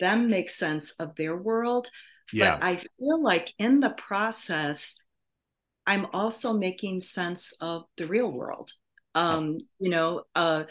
them 0.00 0.28
make 0.28 0.50
sense 0.50 0.92
of 0.92 1.14
their 1.16 1.36
world 1.36 1.88
Yeah. 2.32 2.56
But 2.56 2.64
I 2.64 2.76
feel 2.76 3.22
like 3.22 3.52
in 3.58 3.80
the 3.80 3.90
process, 3.90 4.96
I'm 5.86 6.06
also 6.12 6.52
making 6.54 7.00
sense 7.00 7.54
of 7.60 7.84
the 7.96 8.06
real 8.06 8.30
world. 8.30 8.72
Um, 9.14 9.58
you 9.78 9.90
know, 9.90 10.22
uh, 10.34 10.64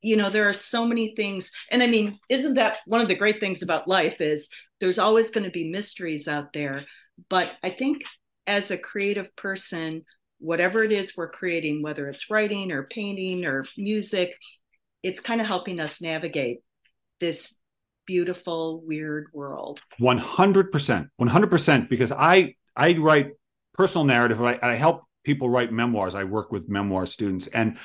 you 0.00 0.16
know, 0.16 0.30
there 0.30 0.48
are 0.48 0.54
so 0.54 0.86
many 0.86 1.14
things, 1.14 1.50
and 1.70 1.82
I 1.82 1.86
mean, 1.86 2.18
isn't 2.28 2.54
that 2.54 2.78
one 2.86 3.00
of 3.00 3.08
the 3.08 3.14
great 3.14 3.40
things 3.40 3.62
about 3.62 3.88
life? 3.88 4.20
Is 4.20 4.48
there's 4.80 4.98
always 4.98 5.30
going 5.30 5.44
to 5.44 5.50
be 5.50 5.70
mysteries 5.70 6.28
out 6.28 6.52
there, 6.52 6.84
but 7.28 7.52
I 7.62 7.70
think 7.70 8.04
as 8.46 8.70
a 8.70 8.78
creative 8.78 9.34
person, 9.36 10.04
whatever 10.38 10.84
it 10.84 10.92
is 10.92 11.16
we're 11.16 11.30
creating, 11.30 11.82
whether 11.82 12.08
it's 12.08 12.30
writing 12.30 12.70
or 12.70 12.84
painting 12.84 13.46
or 13.46 13.66
music, 13.76 14.34
it's 15.02 15.20
kind 15.20 15.40
of 15.40 15.46
helping 15.46 15.80
us 15.80 16.02
navigate 16.02 16.58
this 17.20 17.58
beautiful, 18.06 18.82
weird 18.84 19.26
world. 19.32 19.80
100%. 20.00 21.08
100% 21.20 21.88
because 21.88 22.12
I 22.12 22.54
I 22.76 22.96
write 22.96 23.30
personal 23.74 24.04
narrative. 24.04 24.40
I, 24.42 24.58
I 24.62 24.74
help 24.74 25.02
people 25.24 25.48
write 25.48 25.72
memoirs. 25.72 26.14
I 26.14 26.24
work 26.24 26.52
with 26.52 26.68
memoir 26.68 27.06
students, 27.06 27.46
and 27.48 27.78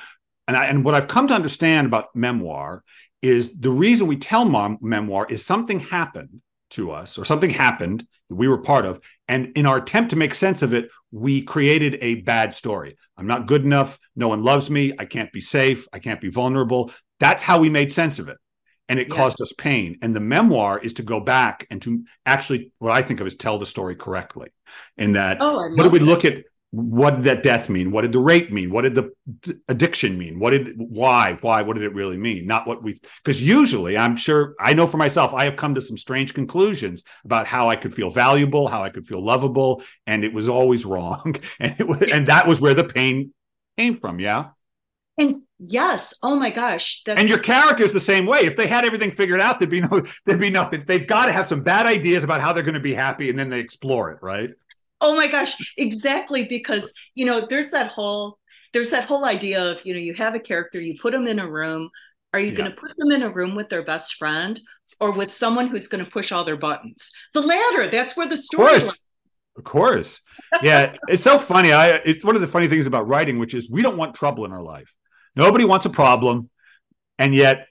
and 0.48 0.56
I, 0.56 0.66
and 0.66 0.84
what 0.84 0.94
I've 0.94 1.08
come 1.08 1.28
to 1.28 1.34
understand 1.34 1.86
about 1.86 2.14
memoir 2.14 2.82
is 3.22 3.58
the 3.58 3.70
reason 3.70 4.06
we 4.06 4.16
tell 4.16 4.44
mom, 4.44 4.78
memoir 4.80 5.26
is 5.28 5.44
something 5.44 5.78
happened 5.78 6.40
to 6.70 6.90
us 6.90 7.18
or 7.18 7.24
something 7.24 7.50
happened 7.50 8.06
that 8.28 8.34
we 8.34 8.48
were 8.48 8.58
part 8.58 8.86
of, 8.86 9.00
and 9.28 9.52
in 9.56 9.66
our 9.66 9.78
attempt 9.78 10.10
to 10.10 10.16
make 10.16 10.34
sense 10.34 10.62
of 10.62 10.72
it, 10.72 10.88
we 11.10 11.42
created 11.42 11.98
a 12.00 12.16
bad 12.16 12.54
story. 12.54 12.96
I'm 13.16 13.26
not 13.26 13.46
good 13.46 13.64
enough. 13.64 13.98
No 14.16 14.28
one 14.28 14.42
loves 14.42 14.70
me. 14.70 14.94
I 14.98 15.04
can't 15.04 15.32
be 15.32 15.40
safe. 15.40 15.86
I 15.92 15.98
can't 15.98 16.20
be 16.20 16.30
vulnerable. 16.30 16.92
That's 17.18 17.42
how 17.42 17.58
we 17.58 17.68
made 17.68 17.92
sense 17.92 18.18
of 18.18 18.28
it 18.28 18.38
and 18.90 18.98
it 18.98 19.08
yeah. 19.08 19.14
caused 19.14 19.40
us 19.40 19.52
pain. 19.52 19.96
And 20.02 20.14
the 20.14 20.20
memoir 20.20 20.78
is 20.78 20.94
to 20.94 21.02
go 21.02 21.20
back 21.20 21.66
and 21.70 21.80
to 21.82 22.04
actually 22.26 22.72
what 22.80 22.90
I 22.90 23.00
think 23.00 23.20
of 23.20 23.26
as 23.26 23.36
tell 23.36 23.56
the 23.56 23.64
story 23.64 23.94
correctly. 23.94 24.50
In 24.98 25.12
that, 25.12 25.38
oh, 25.40 25.70
what 25.74 25.84
did 25.84 25.92
we 25.92 26.00
look 26.00 26.24
at? 26.24 26.44
What 26.72 27.16
did 27.16 27.24
that 27.24 27.42
death 27.42 27.68
mean? 27.68 27.90
What 27.90 28.02
did 28.02 28.12
the 28.12 28.20
rape 28.20 28.52
mean? 28.52 28.70
What 28.70 28.82
did 28.82 28.94
the 28.94 29.58
addiction 29.68 30.16
mean? 30.16 30.38
What 30.38 30.50
did 30.50 30.74
why 30.76 31.36
why 31.40 31.62
what 31.62 31.74
did 31.74 31.82
it 31.82 31.94
really 31.94 32.16
mean? 32.16 32.46
Not 32.46 32.66
what 32.68 32.80
we 32.82 33.00
because 33.24 33.42
usually 33.42 33.98
I'm 33.98 34.16
sure 34.16 34.54
I 34.60 34.74
know 34.74 34.86
for 34.86 34.96
myself 34.96 35.34
I 35.34 35.44
have 35.44 35.56
come 35.56 35.74
to 35.74 35.80
some 35.80 35.96
strange 35.96 36.32
conclusions 36.32 37.02
about 37.24 37.48
how 37.48 37.68
I 37.68 37.74
could 37.74 37.92
feel 37.92 38.10
valuable, 38.10 38.68
how 38.68 38.84
I 38.84 38.90
could 38.90 39.06
feel 39.06 39.24
lovable, 39.24 39.82
and 40.06 40.24
it 40.24 40.32
was 40.32 40.48
always 40.48 40.84
wrong. 40.92 41.36
And 41.58 41.74
it 41.80 41.88
was 41.88 42.02
and 42.02 42.28
that 42.28 42.46
was 42.46 42.60
where 42.60 42.74
the 42.74 42.84
pain 42.84 43.32
came 43.76 43.96
from. 43.96 44.20
Yeah. 44.20 44.50
And 45.18 45.42
yes, 45.60 46.14
oh 46.22 46.36
my 46.36 46.50
gosh, 46.50 47.02
that's... 47.04 47.20
and 47.20 47.28
your 47.28 47.38
character's 47.38 47.92
the 47.92 48.00
same 48.00 48.26
way. 48.26 48.40
If 48.40 48.56
they 48.56 48.66
had 48.66 48.84
everything 48.84 49.10
figured 49.10 49.40
out, 49.40 49.58
there'd 49.58 49.70
be 49.70 49.80
no, 49.80 50.02
there'd 50.26 50.40
be 50.40 50.50
nothing. 50.50 50.84
They've 50.86 51.06
got 51.06 51.26
to 51.26 51.32
have 51.32 51.48
some 51.48 51.62
bad 51.62 51.86
ideas 51.86 52.24
about 52.24 52.40
how 52.40 52.52
they're 52.52 52.62
going 52.62 52.74
to 52.74 52.80
be 52.80 52.94
happy, 52.94 53.30
and 53.30 53.38
then 53.38 53.50
they 53.50 53.60
explore 53.60 54.10
it, 54.10 54.18
right? 54.22 54.50
Oh 55.00 55.14
my 55.14 55.26
gosh, 55.26 55.56
exactly. 55.76 56.44
Because 56.44 56.92
you 57.14 57.26
know, 57.26 57.46
there's 57.48 57.70
that 57.70 57.88
whole, 57.88 58.38
there's 58.72 58.90
that 58.90 59.04
whole 59.04 59.24
idea 59.24 59.62
of 59.62 59.84
you 59.84 59.94
know, 59.94 60.00
you 60.00 60.14
have 60.14 60.34
a 60.34 60.40
character, 60.40 60.80
you 60.80 60.98
put 61.00 61.12
them 61.12 61.26
in 61.26 61.38
a 61.38 61.48
room. 61.48 61.90
Are 62.32 62.38
you 62.40 62.50
yeah. 62.50 62.54
going 62.54 62.70
to 62.70 62.76
put 62.76 62.96
them 62.96 63.10
in 63.10 63.22
a 63.22 63.30
room 63.30 63.56
with 63.56 63.68
their 63.68 63.82
best 63.82 64.14
friend, 64.14 64.60
or 65.00 65.10
with 65.10 65.32
someone 65.32 65.66
who's 65.66 65.88
going 65.88 66.04
to 66.04 66.10
push 66.10 66.30
all 66.30 66.44
their 66.44 66.56
buttons? 66.56 67.10
The 67.34 67.40
latter. 67.40 67.90
That's 67.90 68.16
where 68.16 68.28
the 68.28 68.36
story. 68.36 68.76
Of. 68.76 68.96
Of 69.56 69.64
course. 69.64 70.20
Yeah, 70.62 70.94
it's 71.08 71.24
so 71.24 71.38
funny. 71.38 71.72
I 71.72 71.96
it's 71.96 72.24
one 72.24 72.34
of 72.34 72.40
the 72.40 72.46
funny 72.46 72.68
things 72.68 72.86
about 72.86 73.08
writing, 73.08 73.38
which 73.38 73.52
is 73.52 73.68
we 73.68 73.82
don't 73.82 73.96
want 73.96 74.14
trouble 74.14 74.44
in 74.44 74.52
our 74.52 74.62
life. 74.62 74.90
Nobody 75.40 75.64
wants 75.64 75.86
a 75.86 75.90
problem. 75.90 76.50
And 77.18 77.34
yet 77.34 77.66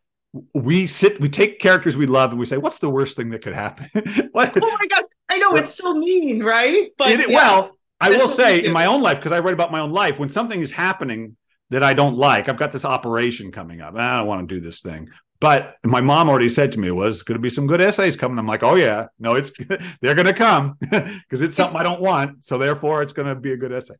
we 0.54 0.88
sit, 0.88 1.20
we 1.20 1.30
take 1.30 1.60
characters 1.60 1.96
we 1.96 2.08
love 2.08 2.32
and 2.32 2.40
we 2.40 2.46
say, 2.46 2.58
what's 2.58 2.80
the 2.80 2.90
worst 2.90 3.16
thing 3.16 3.30
that 3.30 3.42
could 3.42 3.54
happen? 3.54 3.90
what? 4.32 4.54
Oh 4.56 4.78
my 4.80 4.88
God. 4.88 5.06
I 5.30 5.38
know 5.38 5.56
it's 5.56 5.76
so 5.76 5.94
mean, 5.94 6.44
right? 6.44 6.90
But 6.98 7.12
it, 7.12 7.30
yeah, 7.30 7.36
well, 7.36 7.78
I 8.02 8.10
will 8.10 8.28
say 8.28 8.64
in 8.64 8.72
my 8.72 8.88
own 8.88 9.02
life, 9.02 9.18
because 9.18 9.32
I 9.32 9.40
write 9.40 9.54
about 9.54 9.72
my 9.72 9.80
own 9.80 9.92
life, 9.92 10.18
when 10.18 10.30
something 10.30 10.60
is 10.60 10.72
happening 10.72 11.38
that 11.70 11.84
I 11.84 11.94
don't 11.94 12.18
like, 12.18 12.50
I've 12.50 12.58
got 12.58 12.72
this 12.72 12.86
operation 12.86 13.52
coming 13.52 13.82
up. 13.82 13.96
I 13.96 14.18
don't 14.18 14.26
want 14.26 14.50
to 14.50 14.56
do 14.56 14.60
this 14.60 14.82
thing. 14.82 15.10
But 15.40 15.76
my 15.86 16.02
mom 16.02 16.30
already 16.30 16.50
said 16.50 16.72
to 16.74 16.80
me, 16.80 16.92
"Was 16.92 17.24
going 17.24 17.38
to 17.38 17.42
be 17.42 17.50
some 17.50 17.66
good 17.66 17.80
essays 17.80 18.18
coming." 18.18 18.38
I'm 18.38 18.48
like, 18.48 18.64
"Oh 18.64 18.76
yeah, 18.76 19.08
no, 19.20 19.36
it's 19.36 19.52
they're 20.02 20.16
going 20.16 20.26
to 20.26 20.34
come 20.34 20.78
because 20.82 21.42
it's 21.42 21.56
something 21.56 21.80
I 21.80 21.84
don't 21.84 22.02
want, 22.02 22.44
so 22.44 22.58
therefore 22.58 23.02
it's 23.04 23.14
going 23.14 23.30
to 23.30 23.36
be 23.36 23.54
a 23.54 23.58
good 23.58 23.72
essay." 23.72 23.96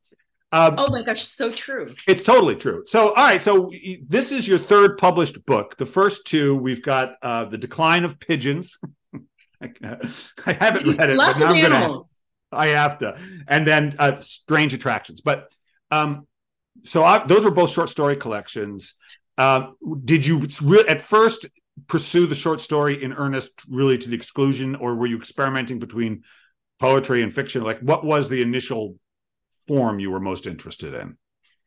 Um, 0.52 0.76
oh 0.78 0.88
my 0.90 1.04
gosh, 1.04 1.26
so 1.26 1.52
true. 1.52 1.94
It's 2.08 2.24
totally 2.24 2.56
true. 2.56 2.84
So, 2.88 3.10
all 3.10 3.24
right. 3.24 3.42
So, 3.42 3.70
this 4.08 4.32
is 4.32 4.48
your 4.48 4.58
third 4.58 4.98
published 4.98 5.46
book. 5.46 5.78
The 5.78 5.86
first 5.86 6.26
two, 6.26 6.56
we've 6.56 6.82
got 6.82 7.16
uh, 7.22 7.46
The 7.46 7.58
Decline 7.58 8.04
of 8.04 8.20
Pigeons. 8.20 8.80
I 9.62 10.54
haven't 10.54 10.98
read 10.98 11.10
it, 11.12 11.18
Lots 11.18 11.38
but 11.38 11.46
now 11.46 11.54
I'm 11.54 11.62
going 11.62 12.04
to. 12.04 12.04
I 12.52 12.68
have 12.68 12.98
to. 13.00 13.20
And 13.48 13.68
then 13.68 13.96
uh, 14.00 14.22
Strange 14.22 14.74
Attractions. 14.74 15.22
But 15.22 15.54
um, 15.92 16.28
so 16.84 17.04
I, 17.04 17.26
those 17.26 17.44
were 17.44 17.52
both 17.52 17.70
short 17.70 17.90
story 17.90 18.16
collections. 18.16 18.96
Uh, 19.38 19.72
did 20.04 20.26
you 20.26 20.48
re- 20.62 20.86
at 20.88 21.02
first 21.02 21.46
pursue 21.88 22.28
the 22.28 22.36
short 22.36 22.60
story 22.60 23.02
in 23.02 23.14
earnest, 23.14 23.52
really 23.70 23.98
to 23.98 24.10
the 24.10 24.16
exclusion, 24.16 24.76
or 24.76 24.96
were 24.96 25.06
you 25.06 25.18
experimenting 25.18 25.80
between 25.80 26.24
poetry 26.80 27.22
and 27.22 27.34
fiction? 27.34 27.64
Like, 27.64 27.80
what 27.80 28.04
was 28.04 28.30
the 28.30 28.42
initial 28.42 28.96
form 29.70 30.00
you 30.00 30.12
were 30.12 30.20
most 30.20 30.48
interested 30.48 30.94
in? 30.94 31.16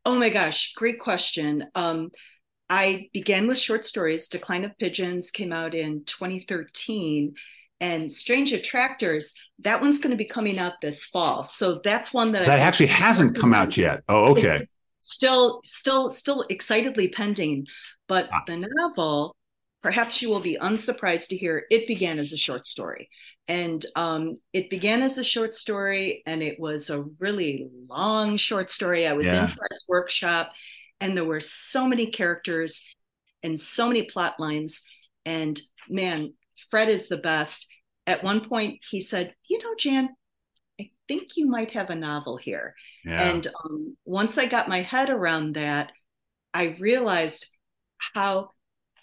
Oh 0.04 0.14
my 0.14 0.28
gosh, 0.28 0.74
great 0.74 0.98
question. 0.98 1.64
Um, 1.74 2.10
I 2.68 3.08
began 3.12 3.46
with 3.46 3.58
short 3.58 3.86
stories. 3.86 4.28
Decline 4.28 4.64
of 4.64 4.76
Pigeons 4.78 5.30
came 5.30 5.52
out 5.52 5.74
in 5.74 6.04
2013 6.04 7.34
and 7.82 8.10
Strange 8.10 8.52
Attractors, 8.52 9.34
that 9.58 9.80
one's 9.80 9.98
going 9.98 10.12
to 10.12 10.16
be 10.16 10.24
coming 10.24 10.56
out 10.56 10.74
this 10.80 11.04
fall. 11.04 11.42
So 11.42 11.80
that's 11.82 12.14
one 12.14 12.30
that 12.32 12.46
that 12.46 12.60
I 12.60 12.62
actually 12.62 12.86
hasn't 12.86 13.36
come 13.36 13.52
out 13.52 13.76
yet. 13.76 14.02
Oh, 14.08 14.30
okay. 14.30 14.68
Still, 15.00 15.60
still, 15.64 16.08
still 16.08 16.44
excitedly 16.48 17.08
pending. 17.08 17.66
But 18.06 18.28
ah. 18.32 18.42
the 18.46 18.56
novel, 18.56 19.34
perhaps 19.82 20.22
you 20.22 20.30
will 20.30 20.40
be 20.40 20.56
unsurprised 20.60 21.30
to 21.30 21.36
hear, 21.36 21.64
it 21.72 21.88
began 21.88 22.20
as 22.20 22.32
a 22.32 22.36
short 22.36 22.68
story. 22.68 23.08
And 23.48 23.84
um, 23.96 24.38
it 24.52 24.70
began 24.70 25.02
as 25.02 25.18
a 25.18 25.24
short 25.24 25.54
story, 25.54 26.22
and 26.26 26.42
it 26.42 26.60
was 26.60 26.90
a 26.90 27.02
really 27.18 27.68
long 27.88 28.36
short 28.36 28.70
story. 28.70 29.06
I 29.06 29.12
was 29.14 29.26
yeah. 29.26 29.42
in 29.42 29.48
Fred's 29.48 29.84
workshop, 29.88 30.52
and 31.00 31.16
there 31.16 31.24
were 31.24 31.40
so 31.40 31.86
many 31.86 32.06
characters 32.06 32.86
and 33.42 33.58
so 33.58 33.88
many 33.88 34.04
plot 34.04 34.34
lines. 34.38 34.82
And 35.24 35.60
man, 35.88 36.34
Fred 36.70 36.88
is 36.88 37.08
the 37.08 37.16
best. 37.16 37.66
At 38.06 38.24
one 38.24 38.48
point, 38.48 38.80
he 38.88 39.00
said, 39.00 39.34
You 39.48 39.58
know, 39.58 39.74
Jan, 39.78 40.10
I 40.80 40.90
think 41.08 41.36
you 41.36 41.48
might 41.48 41.72
have 41.72 41.90
a 41.90 41.94
novel 41.96 42.36
here. 42.36 42.74
Yeah. 43.04 43.20
And 43.20 43.46
um, 43.46 43.96
once 44.04 44.38
I 44.38 44.46
got 44.46 44.68
my 44.68 44.82
head 44.82 45.10
around 45.10 45.54
that, 45.54 45.92
I 46.54 46.76
realized 46.78 47.48
how, 48.14 48.50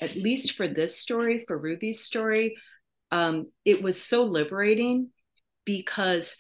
at 0.02 0.16
least 0.16 0.54
for 0.54 0.68
this 0.68 0.98
story, 0.98 1.44
for 1.46 1.58
Ruby's 1.58 2.04
story, 2.04 2.56
um, 3.12 3.48
it 3.66 3.82
was 3.82 4.02
so 4.02 4.24
liberating 4.24 5.10
because 5.66 6.38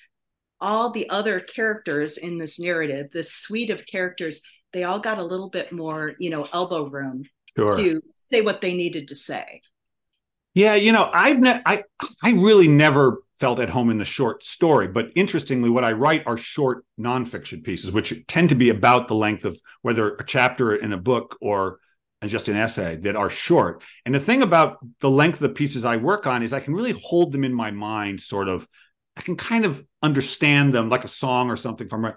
all 0.61 0.91
the 0.91 1.09
other 1.09 1.39
characters 1.39 2.17
in 2.17 2.37
this 2.37 2.59
narrative, 2.59 3.07
this 3.11 3.31
suite 3.31 3.69
of 3.69 3.85
characters, 3.85 4.41
they 4.73 4.83
all 4.83 4.99
got 4.99 5.17
a 5.17 5.23
little 5.23 5.49
bit 5.49 5.71
more, 5.71 6.13
you 6.19 6.29
know, 6.29 6.47
elbow 6.51 6.85
room 6.87 7.23
sure. 7.55 7.75
to 7.77 8.01
say 8.15 8.41
what 8.41 8.61
they 8.61 8.73
needed 8.73 9.07
to 9.07 9.15
say. 9.15 9.61
Yeah, 10.53 10.75
you 10.75 10.91
know, 10.91 11.09
I've 11.13 11.39
ne- 11.39 11.61
I 11.65 11.83
I 12.23 12.31
really 12.31 12.67
never 12.67 13.23
felt 13.39 13.59
at 13.59 13.69
home 13.69 13.89
in 13.89 13.97
the 13.97 14.05
short 14.05 14.43
story, 14.43 14.87
but 14.87 15.09
interestingly, 15.15 15.69
what 15.69 15.85
I 15.85 15.93
write 15.93 16.27
are 16.27 16.37
short 16.37 16.85
nonfiction 16.99 17.63
pieces, 17.63 17.91
which 17.91 18.13
tend 18.27 18.49
to 18.49 18.55
be 18.55 18.69
about 18.69 19.07
the 19.07 19.15
length 19.15 19.45
of 19.45 19.59
whether 19.81 20.15
a 20.15 20.25
chapter 20.25 20.75
in 20.75 20.91
a 20.91 20.97
book 20.97 21.37
or 21.39 21.79
just 22.27 22.49
an 22.49 22.57
essay 22.57 22.97
that 22.97 23.15
are 23.15 23.29
short. 23.29 23.81
And 24.05 24.13
the 24.13 24.19
thing 24.19 24.41
about 24.41 24.77
the 24.99 25.09
length 25.09 25.35
of 25.35 25.41
the 25.41 25.49
pieces 25.49 25.85
I 25.85 25.95
work 25.95 26.27
on 26.27 26.43
is 26.43 26.51
I 26.51 26.59
can 26.59 26.73
really 26.73 26.99
hold 27.01 27.31
them 27.31 27.43
in 27.43 27.53
my 27.53 27.71
mind, 27.71 28.19
sort 28.19 28.49
of. 28.49 28.67
I 29.15 29.21
can 29.21 29.35
kind 29.35 29.65
of 29.65 29.83
understand 30.01 30.73
them 30.73 30.89
like 30.89 31.03
a 31.03 31.09
song 31.09 31.49
or 31.49 31.57
something 31.57 31.89
from 31.89 32.05
it. 32.05 32.15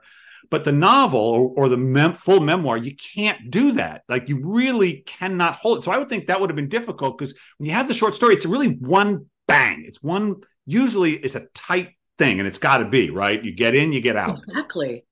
But 0.50 0.64
the 0.64 0.72
novel 0.72 1.20
or, 1.20 1.52
or 1.56 1.68
the 1.68 1.76
mem- 1.76 2.14
full 2.14 2.40
memoir, 2.40 2.76
you 2.76 2.94
can't 2.94 3.50
do 3.50 3.72
that. 3.72 4.02
Like 4.08 4.28
you 4.28 4.40
really 4.44 5.02
cannot 5.06 5.54
hold 5.54 5.78
it. 5.78 5.84
So 5.84 5.90
I 5.90 5.98
would 5.98 6.08
think 6.08 6.26
that 6.26 6.40
would 6.40 6.50
have 6.50 6.56
been 6.56 6.68
difficult 6.68 7.18
because 7.18 7.34
when 7.58 7.68
you 7.68 7.72
have 7.72 7.88
the 7.88 7.94
short 7.94 8.14
story, 8.14 8.34
it's 8.34 8.46
really 8.46 8.68
one 8.68 9.26
bang. 9.48 9.84
It's 9.86 10.02
one. 10.02 10.42
Usually, 10.66 11.14
it's 11.14 11.34
a 11.34 11.46
tight 11.54 11.90
thing, 12.18 12.38
and 12.38 12.46
it's 12.46 12.58
got 12.58 12.78
to 12.78 12.84
be 12.84 13.10
right. 13.10 13.42
You 13.42 13.52
get 13.52 13.74
in, 13.74 13.92
you 13.92 14.00
get 14.00 14.16
out. 14.16 14.38
Exactly. 14.38 15.04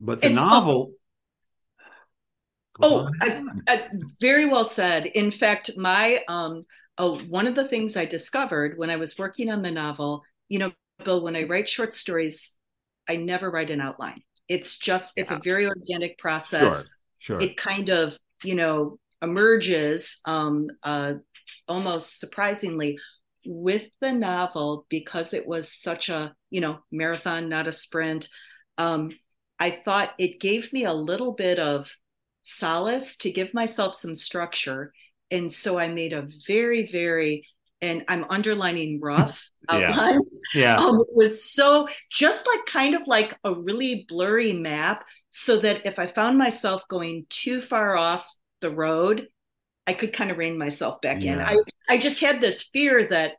But 0.00 0.20
the 0.20 0.28
it's 0.28 0.36
novel. 0.36 0.92
Oh, 2.80 3.10
I, 3.20 3.42
I, 3.66 3.88
very 4.20 4.46
well 4.46 4.64
said. 4.64 5.06
In 5.06 5.30
fact, 5.30 5.70
my 5.76 6.22
um, 6.28 6.64
oh, 6.96 7.18
one 7.20 7.46
of 7.46 7.54
the 7.54 7.66
things 7.66 7.96
I 7.96 8.04
discovered 8.04 8.78
when 8.78 8.90
I 8.90 8.96
was 8.96 9.18
working 9.18 9.50
on 9.50 9.62
the 9.62 9.70
novel, 9.70 10.22
you 10.48 10.58
know, 10.58 10.72
Bill, 11.04 11.22
when 11.22 11.36
I 11.36 11.44
write 11.44 11.68
short 11.68 11.92
stories, 11.92 12.56
I 13.08 13.16
never 13.16 13.50
write 13.50 13.70
an 13.70 13.80
outline. 13.80 14.22
It's 14.48 14.78
just 14.78 15.12
it's 15.16 15.30
yeah. 15.30 15.38
a 15.38 15.40
very 15.40 15.66
organic 15.66 16.18
process. 16.18 16.88
Sure, 17.18 17.38
sure. 17.38 17.40
It 17.40 17.56
kind 17.56 17.88
of 17.88 18.16
you 18.42 18.54
know 18.54 18.98
emerges 19.20 20.20
um, 20.24 20.68
uh, 20.82 21.14
almost 21.66 22.20
surprisingly 22.20 22.98
with 23.46 23.88
the 24.00 24.12
novel, 24.12 24.86
because 24.88 25.32
it 25.32 25.46
was 25.46 25.72
such 25.72 26.08
a, 26.08 26.34
you 26.50 26.60
know, 26.60 26.78
marathon, 26.90 27.48
not 27.48 27.66
a 27.66 27.72
sprint, 27.72 28.28
um, 28.76 29.10
I 29.58 29.70
thought 29.70 30.14
it 30.18 30.40
gave 30.40 30.72
me 30.72 30.84
a 30.84 30.92
little 30.92 31.32
bit 31.32 31.58
of 31.58 31.90
solace 32.48 33.16
to 33.18 33.30
give 33.30 33.52
myself 33.52 33.94
some 33.94 34.14
structure. 34.14 34.92
And 35.30 35.52
so 35.52 35.78
I 35.78 35.88
made 35.88 36.12
a 36.12 36.28
very, 36.46 36.90
very, 36.90 37.46
and 37.80 38.04
I'm 38.08 38.24
underlining 38.30 39.00
rough 39.00 39.48
outline. 39.68 40.20
Yeah. 40.54 40.78
Um, 40.78 41.00
it 41.00 41.14
was 41.14 41.44
so 41.44 41.88
just 42.10 42.46
like 42.46 42.66
kind 42.66 42.94
of 42.94 43.06
like 43.06 43.36
a 43.44 43.54
really 43.54 44.06
blurry 44.08 44.52
map, 44.52 45.04
so 45.30 45.58
that 45.58 45.86
if 45.86 45.98
I 45.98 46.06
found 46.06 46.38
myself 46.38 46.82
going 46.88 47.26
too 47.28 47.60
far 47.60 47.96
off 47.96 48.26
the 48.60 48.70
road, 48.70 49.28
I 49.86 49.92
could 49.92 50.12
kind 50.12 50.30
of 50.30 50.38
rein 50.38 50.58
myself 50.58 51.00
back 51.02 51.22
yeah. 51.22 51.34
in. 51.34 51.40
I, 51.40 51.56
I 51.88 51.98
just 51.98 52.20
had 52.20 52.40
this 52.40 52.62
fear 52.62 53.08
that 53.08 53.32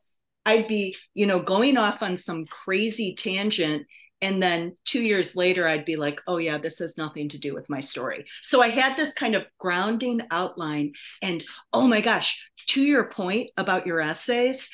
I'd 0.46 0.68
be, 0.68 0.96
you 1.13 1.25
know, 1.25 1.39
going 1.39 1.78
off 1.78 2.04
on 2.04 2.16
some 2.16 2.46
crazy 2.46 3.16
tangent 3.16 3.88
and 4.22 4.42
then 4.42 4.76
two 4.86 5.04
years 5.04 5.36
later 5.36 5.68
i'd 5.68 5.86
be 5.86 5.96
like 5.96 6.22
oh 6.28 6.38
yeah 6.38 6.58
this 6.58 6.80
has 6.80 6.98
nothing 6.98 7.30
to 7.30 7.38
do 7.38 7.54
with 7.54 7.70
my 7.70 7.80
story. 7.80 8.26
So 8.42 8.62
i 8.62 8.70
had 8.70 8.96
this 8.96 9.14
kind 9.14 9.36
of 9.36 9.46
grounding 9.58 10.22
outline. 10.32 10.94
And 11.22 11.44
oh 11.74 11.88
my 11.88 12.02
gosh 12.02 12.46
to 12.70 12.82
your 12.82 13.10
point 13.10 13.50
about 13.58 13.88
your 13.88 14.00
essays 14.02 14.70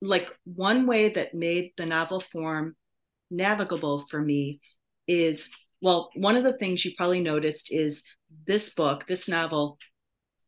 like 0.00 0.28
one 0.44 0.86
way 0.86 1.08
that 1.08 1.34
made 1.34 1.72
the 1.76 1.86
novel 1.86 2.20
form 2.20 2.76
navigable 3.30 4.06
for 4.10 4.20
me 4.20 4.60
is 5.06 5.50
well 5.80 6.10
one 6.14 6.36
of 6.36 6.44
the 6.44 6.56
things 6.56 6.84
you 6.84 6.92
probably 6.96 7.20
noticed 7.20 7.72
is 7.72 8.04
this 8.46 8.70
book 8.70 9.06
this 9.06 9.28
novel 9.28 9.78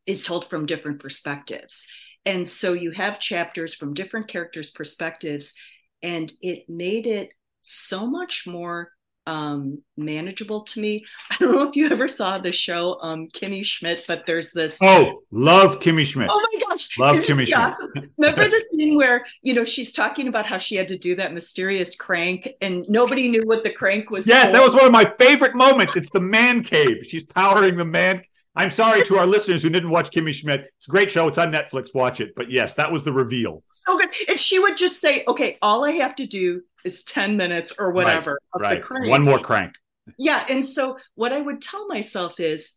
is 0.07 0.23
told 0.23 0.49
from 0.49 0.66
different 0.66 1.00
perspectives. 1.00 1.87
And 2.26 2.47
so 2.47 2.73
you 2.73 2.90
have 2.92 3.21
chapters 3.21 3.75
from 3.75 3.95
different 3.95 4.28
characters 4.28 4.71
perspectives 4.71 5.54
and 6.02 6.33
it 6.42 6.69
made 6.69 7.07
it 7.07 7.33
so 7.62 8.06
much 8.06 8.46
more 8.46 8.90
um 9.26 9.82
manageable 9.96 10.62
to 10.62 10.80
me. 10.80 11.04
I 11.30 11.36
don't 11.38 11.52
know 11.52 11.68
if 11.68 11.76
you 11.76 11.88
ever 11.90 12.08
saw 12.08 12.38
the 12.38 12.52
show 12.52 12.98
um 13.02 13.28
Kimmy 13.28 13.64
Schmidt, 13.64 14.04
but 14.08 14.24
there's 14.26 14.50
this 14.52 14.78
Oh, 14.82 15.22
love 15.30 15.80
Kimmy 15.80 16.06
Schmidt. 16.06 16.28
Oh 16.30 16.46
my 16.52 16.60
gosh. 16.68 16.98
Love 16.98 17.16
Kimmy 17.16 17.46
Schmidt. 17.46 17.54
Awesome? 17.54 17.92
Remember 18.16 18.48
the 18.48 18.64
scene 18.72 18.96
where, 18.96 19.24
you 19.42 19.54
know, 19.54 19.64
she's 19.64 19.92
talking 19.92 20.26
about 20.26 20.46
how 20.46 20.58
she 20.58 20.74
had 20.76 20.88
to 20.88 20.98
do 20.98 21.14
that 21.16 21.34
mysterious 21.34 21.94
crank 21.96 22.48
and 22.60 22.86
nobody 22.88 23.28
knew 23.28 23.42
what 23.44 23.62
the 23.62 23.70
crank 23.70 24.10
was. 24.10 24.26
Yes, 24.26 24.46
for. 24.46 24.52
that 24.54 24.62
was 24.62 24.74
one 24.74 24.86
of 24.86 24.92
my 24.92 25.12
favorite 25.18 25.54
moments. 25.54 25.96
It's 25.96 26.10
the 26.10 26.20
man 26.20 26.64
cave. 26.64 27.04
She's 27.06 27.24
powering 27.24 27.76
the 27.76 27.84
man 27.84 28.22
I'm 28.60 28.70
sorry 28.70 29.02
to 29.06 29.16
our 29.16 29.26
listeners 29.26 29.62
who 29.62 29.70
didn't 29.70 29.88
watch 29.88 30.10
Kimmy 30.10 30.34
Schmidt. 30.34 30.70
It's 30.76 30.86
a 30.86 30.90
great 30.90 31.10
show. 31.10 31.26
It's 31.28 31.38
on 31.38 31.50
Netflix. 31.50 31.94
Watch 31.94 32.20
it. 32.20 32.34
But 32.36 32.50
yes, 32.50 32.74
that 32.74 32.92
was 32.92 33.02
the 33.02 33.12
reveal. 33.12 33.64
So 33.70 33.96
good. 33.96 34.10
And 34.28 34.38
she 34.38 34.58
would 34.58 34.76
just 34.76 35.00
say, 35.00 35.24
okay, 35.26 35.56
all 35.62 35.82
I 35.82 35.92
have 35.92 36.14
to 36.16 36.26
do 36.26 36.60
is 36.84 37.02
10 37.04 37.38
minutes 37.38 37.72
or 37.78 37.90
whatever 37.90 38.38
right, 38.54 38.82
of 38.82 38.90
right. 38.90 39.08
One 39.08 39.22
more 39.22 39.38
crank. 39.38 39.76
Yeah. 40.18 40.44
And 40.46 40.62
so 40.62 40.98
what 41.14 41.32
I 41.32 41.40
would 41.40 41.62
tell 41.62 41.86
myself 41.86 42.38
is 42.38 42.74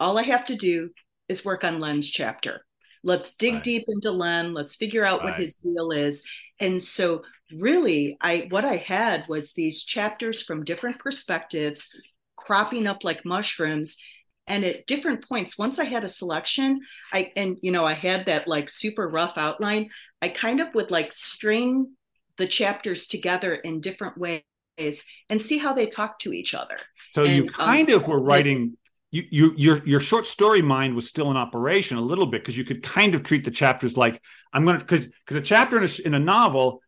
all 0.00 0.18
I 0.18 0.24
have 0.24 0.46
to 0.46 0.56
do 0.56 0.90
is 1.28 1.44
work 1.44 1.62
on 1.62 1.78
Len's 1.78 2.10
chapter. 2.10 2.64
Let's 3.04 3.36
dig 3.36 3.54
right. 3.54 3.62
deep 3.62 3.84
into 3.86 4.10
Len. 4.10 4.54
Let's 4.54 4.74
figure 4.74 5.04
out 5.04 5.22
what 5.22 5.36
his 5.36 5.56
deal 5.56 5.92
is. 5.92 6.24
And 6.58 6.82
so 6.82 7.22
really 7.56 8.16
I 8.20 8.48
what 8.50 8.64
I 8.64 8.76
had 8.76 9.26
was 9.28 9.52
these 9.52 9.84
chapters 9.84 10.42
from 10.42 10.64
different 10.64 10.98
perspectives 10.98 11.90
cropping 12.36 12.88
up 12.88 13.04
like 13.04 13.24
mushrooms 13.24 13.98
and 14.46 14.64
at 14.64 14.86
different 14.86 15.26
points 15.26 15.56
once 15.56 15.78
i 15.78 15.84
had 15.84 16.04
a 16.04 16.08
selection 16.08 16.80
i 17.12 17.30
and 17.36 17.58
you 17.62 17.70
know 17.70 17.84
i 17.84 17.94
had 17.94 18.26
that 18.26 18.48
like 18.48 18.68
super 18.68 19.08
rough 19.08 19.38
outline 19.38 19.88
i 20.20 20.28
kind 20.28 20.60
of 20.60 20.74
would 20.74 20.90
like 20.90 21.12
string 21.12 21.86
the 22.36 22.46
chapters 22.46 23.06
together 23.06 23.54
in 23.54 23.80
different 23.80 24.18
ways 24.18 24.42
and 25.28 25.40
see 25.40 25.58
how 25.58 25.72
they 25.72 25.86
talk 25.86 26.18
to 26.20 26.32
each 26.32 26.54
other. 26.54 26.78
So 27.10 27.24
and, 27.24 27.36
you 27.36 27.50
kind 27.50 27.90
um, 27.90 27.96
of 27.96 28.08
were 28.08 28.20
writing 28.20 28.76
you, 29.10 29.24
you 29.30 29.54
your 29.56 29.86
your 29.86 30.00
short 30.00 30.26
story 30.26 30.62
mind 30.62 30.94
was 30.94 31.06
still 31.06 31.30
in 31.30 31.36
operation 31.36 31.98
a 31.98 32.00
little 32.00 32.26
bit 32.26 32.42
because 32.42 32.56
you 32.56 32.64
could 32.64 32.82
kind 32.82 33.14
of 33.14 33.22
treat 33.22 33.44
the 33.44 33.50
chapters 33.50 33.94
like 33.94 34.22
i'm 34.54 34.64
going 34.64 34.78
to 34.78 34.84
because 34.84 35.06
because 35.06 35.36
a 35.36 35.42
chapter 35.42 35.76
in 35.76 35.84
a, 35.84 36.06
in 36.06 36.14
a 36.14 36.18
novel 36.18 36.80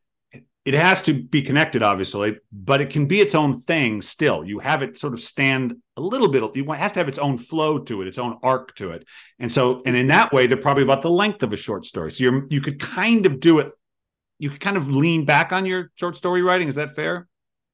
it 0.64 0.74
has 0.74 1.03
to 1.03 1.22
be 1.22 1.42
connected 1.42 1.83
obviously 1.83 2.38
but 2.53 2.81
it 2.81 2.90
can 2.90 3.07
be 3.07 3.20
its 3.20 3.35
own 3.35 3.59
thing 3.59 4.00
still. 4.00 4.44
You 4.44 4.59
have 4.61 4.83
it 4.83 4.96
sort 4.96 5.12
of 5.12 5.20
stand 5.20 5.74
a 5.96 6.00
little 6.00 6.29
bit 6.29 6.42
it 6.55 6.77
has 6.77 6.92
to 6.92 7.00
have 7.00 7.09
its 7.09 7.18
own 7.18 7.38
flow 7.38 7.79
to 7.81 8.03
it 8.03 8.09
its 8.09 8.18
own 8.18 8.38
arc 8.42 8.74
to 8.77 8.90
it. 8.90 9.07
And 9.38 9.53
so 9.53 9.83
and 9.85 9.96
in 9.96 10.09
that 10.09 10.33
way 10.33 10.46
they're 10.46 10.57
probably 10.57 10.83
about 10.83 11.03
the 11.03 11.11
length 11.11 11.42
of 11.42 11.53
a 11.53 11.57
short 11.57 11.85
story. 11.85 12.11
So 12.11 12.24
you're 12.24 12.46
you 12.50 12.61
could 12.61 12.81
kind 12.81 13.27
of 13.27 13.40
do 13.40 13.59
it 13.59 13.72
you 14.38 14.50
could 14.50 14.61
kind 14.61 14.77
of 14.77 14.88
lean 14.88 15.24
back 15.24 15.53
on 15.53 15.66
your 15.66 15.90
short 15.94 16.16
story 16.16 16.42
writing. 16.42 16.68
Is 16.68 16.74
that 16.77 16.94
fair? 16.94 17.29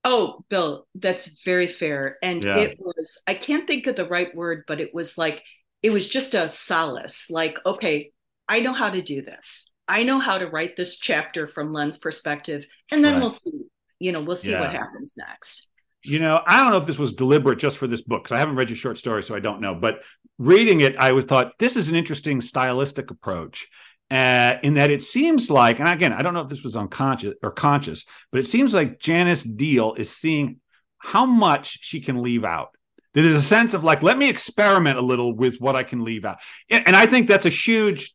Oh 0.05 0.45
bill 0.49 0.87
that's 0.95 1.43
very 1.45 1.67
fair. 1.69 2.19
And 2.23 2.45
yeah. 2.45 2.59
it 2.59 2.79
was 2.81 3.21
i 3.27 3.35
can't 3.35 3.67
think 3.67 3.87
of 3.87 3.97
the 3.97 4.09
right 4.09 4.35
word 4.35 4.65
but 4.67 4.81
it 4.81 4.95
was 4.95 5.17
like 5.17 5.43
it 5.83 5.91
was 5.91 6.07
just 6.07 6.35
a 6.35 6.49
solace. 6.49 7.31
Like 7.31 7.59
okay 7.65 8.13
i 8.49 8.59
know 8.61 8.73
how 8.73 8.91
to 8.91 9.01
do 9.01 9.23
this 9.23 9.71
I 9.91 10.05
know 10.05 10.21
how 10.21 10.39
to 10.39 10.47
write 10.47 10.77
this 10.77 10.99
chapter 10.99 11.49
from 11.49 11.73
Len's 11.73 11.99
perspective, 11.99 12.65
and 12.93 13.05
then 13.05 13.15
right. 13.15 13.21
we'll 13.21 13.31
see. 13.31 13.51
You 13.99 14.13
know, 14.13 14.23
we'll 14.23 14.37
see 14.37 14.53
yeah. 14.53 14.61
what 14.61 14.71
happens 14.71 15.15
next. 15.17 15.69
You 16.05 16.21
know, 16.21 16.41
I 16.47 16.61
don't 16.61 16.71
know 16.71 16.79
if 16.79 16.87
this 16.87 16.99
was 16.99 17.13
deliberate 17.13 17.59
just 17.59 17.77
for 17.77 17.89
this 17.89 18.01
book 18.01 18.23
because 18.23 18.35
I 18.35 18.39
haven't 18.39 18.55
read 18.55 18.71
your 18.71 18.77
short 18.77 18.99
story, 18.99 19.25
so 19.25 19.35
I 19.35 19.41
don't 19.41 19.61
know. 19.61 19.75
But 19.75 20.03
reading 20.39 20.81
it, 20.81 20.97
I 20.97 21.21
thought 21.21 21.59
this 21.59 21.77
is 21.77 21.91
an 21.91 21.97
interesting 21.97 22.41
stylistic 22.41 23.11
approach. 23.11 23.69
Uh, 24.11 24.59
in 24.63 24.75
that 24.75 24.91
it 24.91 25.03
seems 25.03 25.51
like, 25.51 25.79
and 25.79 25.89
again, 25.89 26.13
I 26.13 26.23
don't 26.23 26.35
know 26.35 26.41
if 26.41 26.49
this 26.49 26.63
was 26.63 26.77
unconscious 26.77 27.35
or 27.43 27.51
conscious, 27.51 28.05
but 28.33 28.41
it 28.41 28.47
seems 28.47 28.75
like 28.75 28.99
Janice 28.99 29.45
Deal 29.45 29.95
is 29.95 30.11
seeing 30.11 30.61
how 30.99 31.27
much 31.27 31.79
she 31.83 32.01
can 32.01 32.23
leave 32.23 32.45
out. 32.45 32.71
There's 33.13 33.37
a 33.37 33.43
sense 33.43 33.75
of 33.75 33.85
like, 33.85 34.03
let 34.03 34.19
me 34.19 34.29
experiment 34.29 34.99
a 34.99 35.03
little 35.03 35.33
with 35.35 35.59
what 35.59 35.77
I 35.77 35.83
can 35.83 36.05
leave 36.05 36.25
out. 36.25 36.39
And 36.71 36.97
I 36.97 37.07
think 37.07 37.27
that's 37.27 37.47
a 37.47 37.51
huge 37.51 38.15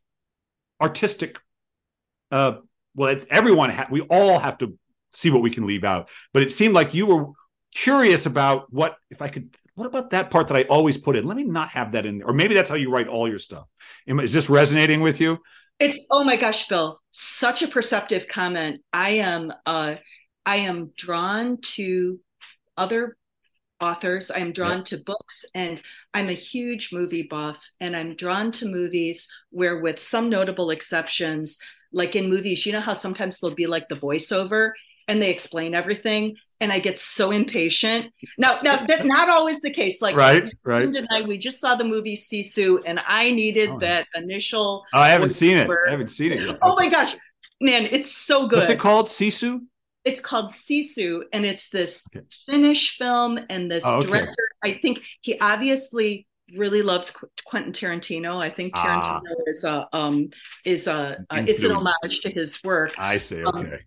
artistic 0.81 1.37
uh, 2.31 2.57
well, 2.95 3.15
everyone, 3.29 3.69
ha- 3.69 3.87
we 3.89 4.01
all 4.01 4.39
have 4.39 4.57
to 4.59 4.77
see 5.13 5.29
what 5.29 5.41
we 5.41 5.49
can 5.49 5.65
leave 5.65 5.83
out. 5.83 6.09
But 6.33 6.43
it 6.43 6.51
seemed 6.51 6.73
like 6.73 6.93
you 6.93 7.05
were 7.05 7.27
curious 7.73 8.25
about 8.25 8.71
what, 8.71 8.97
if 9.09 9.21
I 9.21 9.27
could, 9.27 9.55
what 9.75 9.85
about 9.85 10.11
that 10.11 10.31
part 10.31 10.47
that 10.47 10.57
I 10.57 10.63
always 10.63 10.97
put 10.97 11.15
in? 11.15 11.25
Let 11.25 11.37
me 11.37 11.43
not 11.43 11.69
have 11.69 11.91
that 11.93 12.05
in 12.05 12.17
there. 12.17 12.27
Or 12.27 12.33
maybe 12.33 12.53
that's 12.53 12.69
how 12.69 12.75
you 12.75 12.91
write 12.91 13.07
all 13.07 13.27
your 13.27 13.39
stuff. 13.39 13.65
Is 14.07 14.33
this 14.33 14.49
resonating 14.49 15.01
with 15.01 15.19
you? 15.19 15.39
It's, 15.79 15.99
oh 16.09 16.23
my 16.23 16.37
gosh, 16.37 16.67
Bill, 16.69 17.01
such 17.11 17.61
a 17.61 17.67
perceptive 17.67 18.27
comment. 18.29 18.81
I 18.93 19.09
am, 19.11 19.51
uh, 19.65 19.95
I 20.45 20.57
am 20.57 20.91
drawn 20.95 21.59
to 21.73 22.19
other 22.77 23.17
authors. 23.81 24.31
I'm 24.33 24.53
drawn 24.53 24.83
to 24.85 24.97
books 24.97 25.43
and 25.53 25.81
I'm 26.13 26.29
a 26.29 26.33
huge 26.33 26.93
movie 26.93 27.23
buff 27.23 27.69
and 27.81 27.95
I'm 27.95 28.15
drawn 28.15 28.51
to 28.53 28.67
movies 28.67 29.27
where 29.49 29.79
with 29.79 29.99
some 29.99 30.29
notable 30.29 30.69
exceptions 30.69 31.59
like 31.95 32.15
in 32.15 32.29
movies, 32.29 32.65
you 32.65 32.73
know 32.73 32.81
how 32.81 32.93
sometimes 32.93 33.39
there'll 33.39 33.55
be 33.55 33.67
like 33.67 33.89
the 33.89 33.95
voiceover 33.95 34.73
and 35.07 35.21
they 35.21 35.31
explain 35.31 35.73
everything 35.73 36.35
and 36.59 36.71
I 36.71 36.79
get 36.79 36.99
so 36.99 37.31
impatient. 37.31 38.11
Now, 38.37 38.59
now 38.63 38.85
that's 38.85 39.03
not 39.03 39.29
always 39.29 39.61
the 39.61 39.71
case. 39.71 40.01
Like 40.01 40.15
right, 40.15 40.51
right. 40.63 40.91
Tonight 40.91 41.27
we 41.27 41.37
just 41.37 41.59
saw 41.59 41.75
the 41.75 41.83
movie 41.83 42.15
Sisu, 42.15 42.81
and 42.85 42.99
I 43.05 43.31
needed 43.31 43.69
oh, 43.69 43.79
that 43.79 44.07
initial. 44.15 44.83
Oh, 44.93 45.01
I 45.01 45.09
haven't 45.09 45.31
seen 45.31 45.57
it. 45.57 45.69
I 45.69 45.91
haven't 45.91 46.09
seen 46.09 46.31
it 46.31 46.45
yet. 46.45 46.57
Oh 46.61 46.75
my 46.75 46.89
gosh, 46.89 47.15
man, 47.59 47.85
it's 47.85 48.15
so 48.15 48.47
good. 48.47 48.59
What's 48.59 48.69
it 48.69 48.79
called? 48.79 49.07
Sisu. 49.07 49.61
It's 50.03 50.19
called 50.19 50.51
Sisu, 50.51 51.23
and 51.33 51.45
it's 51.45 51.69
this 51.69 52.05
okay. 52.15 52.25
Finnish 52.45 52.97
film, 52.97 53.39
and 53.49 53.69
this 53.69 53.83
oh, 53.85 53.99
okay. 53.99 54.07
director. 54.07 54.49
I 54.63 54.73
think 54.73 55.01
he 55.21 55.39
obviously 55.39 56.27
really 56.53 56.81
loves 56.81 57.11
Quentin 57.45 57.71
Tarantino. 57.71 58.41
I 58.41 58.49
think 58.49 58.75
Tarantino 58.75 59.21
ah. 59.25 59.43
is 59.47 59.63
a 59.63 59.87
um 59.93 60.29
is 60.63 60.87
a 60.87 61.23
uh, 61.29 61.43
it's 61.47 61.63
an 61.63 61.71
homage 61.71 62.21
to 62.21 62.29
his 62.29 62.63
work. 62.63 62.93
I 62.97 63.17
see. 63.17 63.43
Um, 63.43 63.55
okay. 63.55 63.73
Um, 63.73 63.79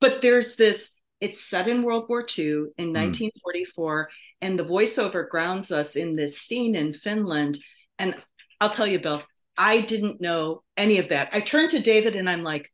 but 0.00 0.20
there's 0.22 0.56
this. 0.56 0.94
It's 1.20 1.40
set 1.40 1.68
in 1.68 1.82
World 1.82 2.06
War 2.08 2.20
II 2.20 2.44
in 2.78 2.94
1944, 2.94 4.06
mm. 4.06 4.08
and 4.40 4.58
the 4.58 4.64
voiceover 4.64 5.28
grounds 5.28 5.70
us 5.70 5.94
in 5.94 6.16
this 6.16 6.40
scene 6.40 6.74
in 6.74 6.94
Finland. 6.94 7.58
And 7.98 8.14
I'll 8.58 8.70
tell 8.70 8.86
you, 8.86 8.98
Bill, 8.98 9.22
I 9.56 9.82
didn't 9.82 10.22
know 10.22 10.62
any 10.78 10.98
of 10.98 11.10
that. 11.10 11.28
I 11.32 11.40
turned 11.40 11.70
to 11.72 11.80
David 11.80 12.16
and 12.16 12.30
I'm 12.30 12.42
like, 12.42 12.70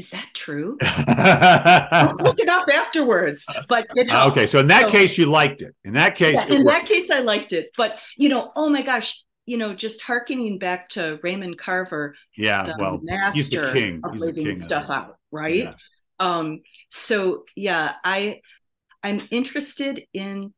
is 0.00 0.10
that 0.10 0.28
true? 0.32 0.78
Let's 1.06 2.20
look 2.20 2.40
it 2.40 2.48
up 2.48 2.66
afterwards. 2.72 3.44
But 3.68 3.86
you 3.94 4.04
know, 4.04 4.28
okay, 4.28 4.46
so 4.46 4.58
in 4.58 4.68
that 4.68 4.86
so, 4.86 4.88
case, 4.88 5.18
you 5.18 5.26
liked 5.26 5.60
it. 5.60 5.76
In 5.84 5.92
that 5.92 6.14
case, 6.14 6.36
yeah, 6.36 6.54
in 6.54 6.64
worked. 6.64 6.88
that 6.88 6.88
case, 6.88 7.10
I 7.10 7.18
liked 7.18 7.52
it. 7.52 7.70
But 7.76 7.98
you 8.16 8.30
know, 8.30 8.50
oh 8.56 8.70
my 8.70 8.80
gosh, 8.80 9.22
you 9.44 9.58
know, 9.58 9.74
just 9.74 10.00
harkening 10.00 10.58
back 10.58 10.88
to 10.90 11.20
Raymond 11.22 11.58
Carver, 11.58 12.16
yeah, 12.34 12.72
well, 12.78 12.98
master 13.02 13.66
of 13.66 13.74
he's 13.74 14.00
leaving 14.02 14.58
stuff 14.58 14.88
out, 14.88 15.18
right? 15.30 15.64
Yeah. 15.64 15.74
Um, 16.18 16.62
so 16.88 17.44
yeah, 17.54 17.92
I 18.02 18.40
I'm 19.02 19.28
interested 19.30 20.02
in, 20.14 20.54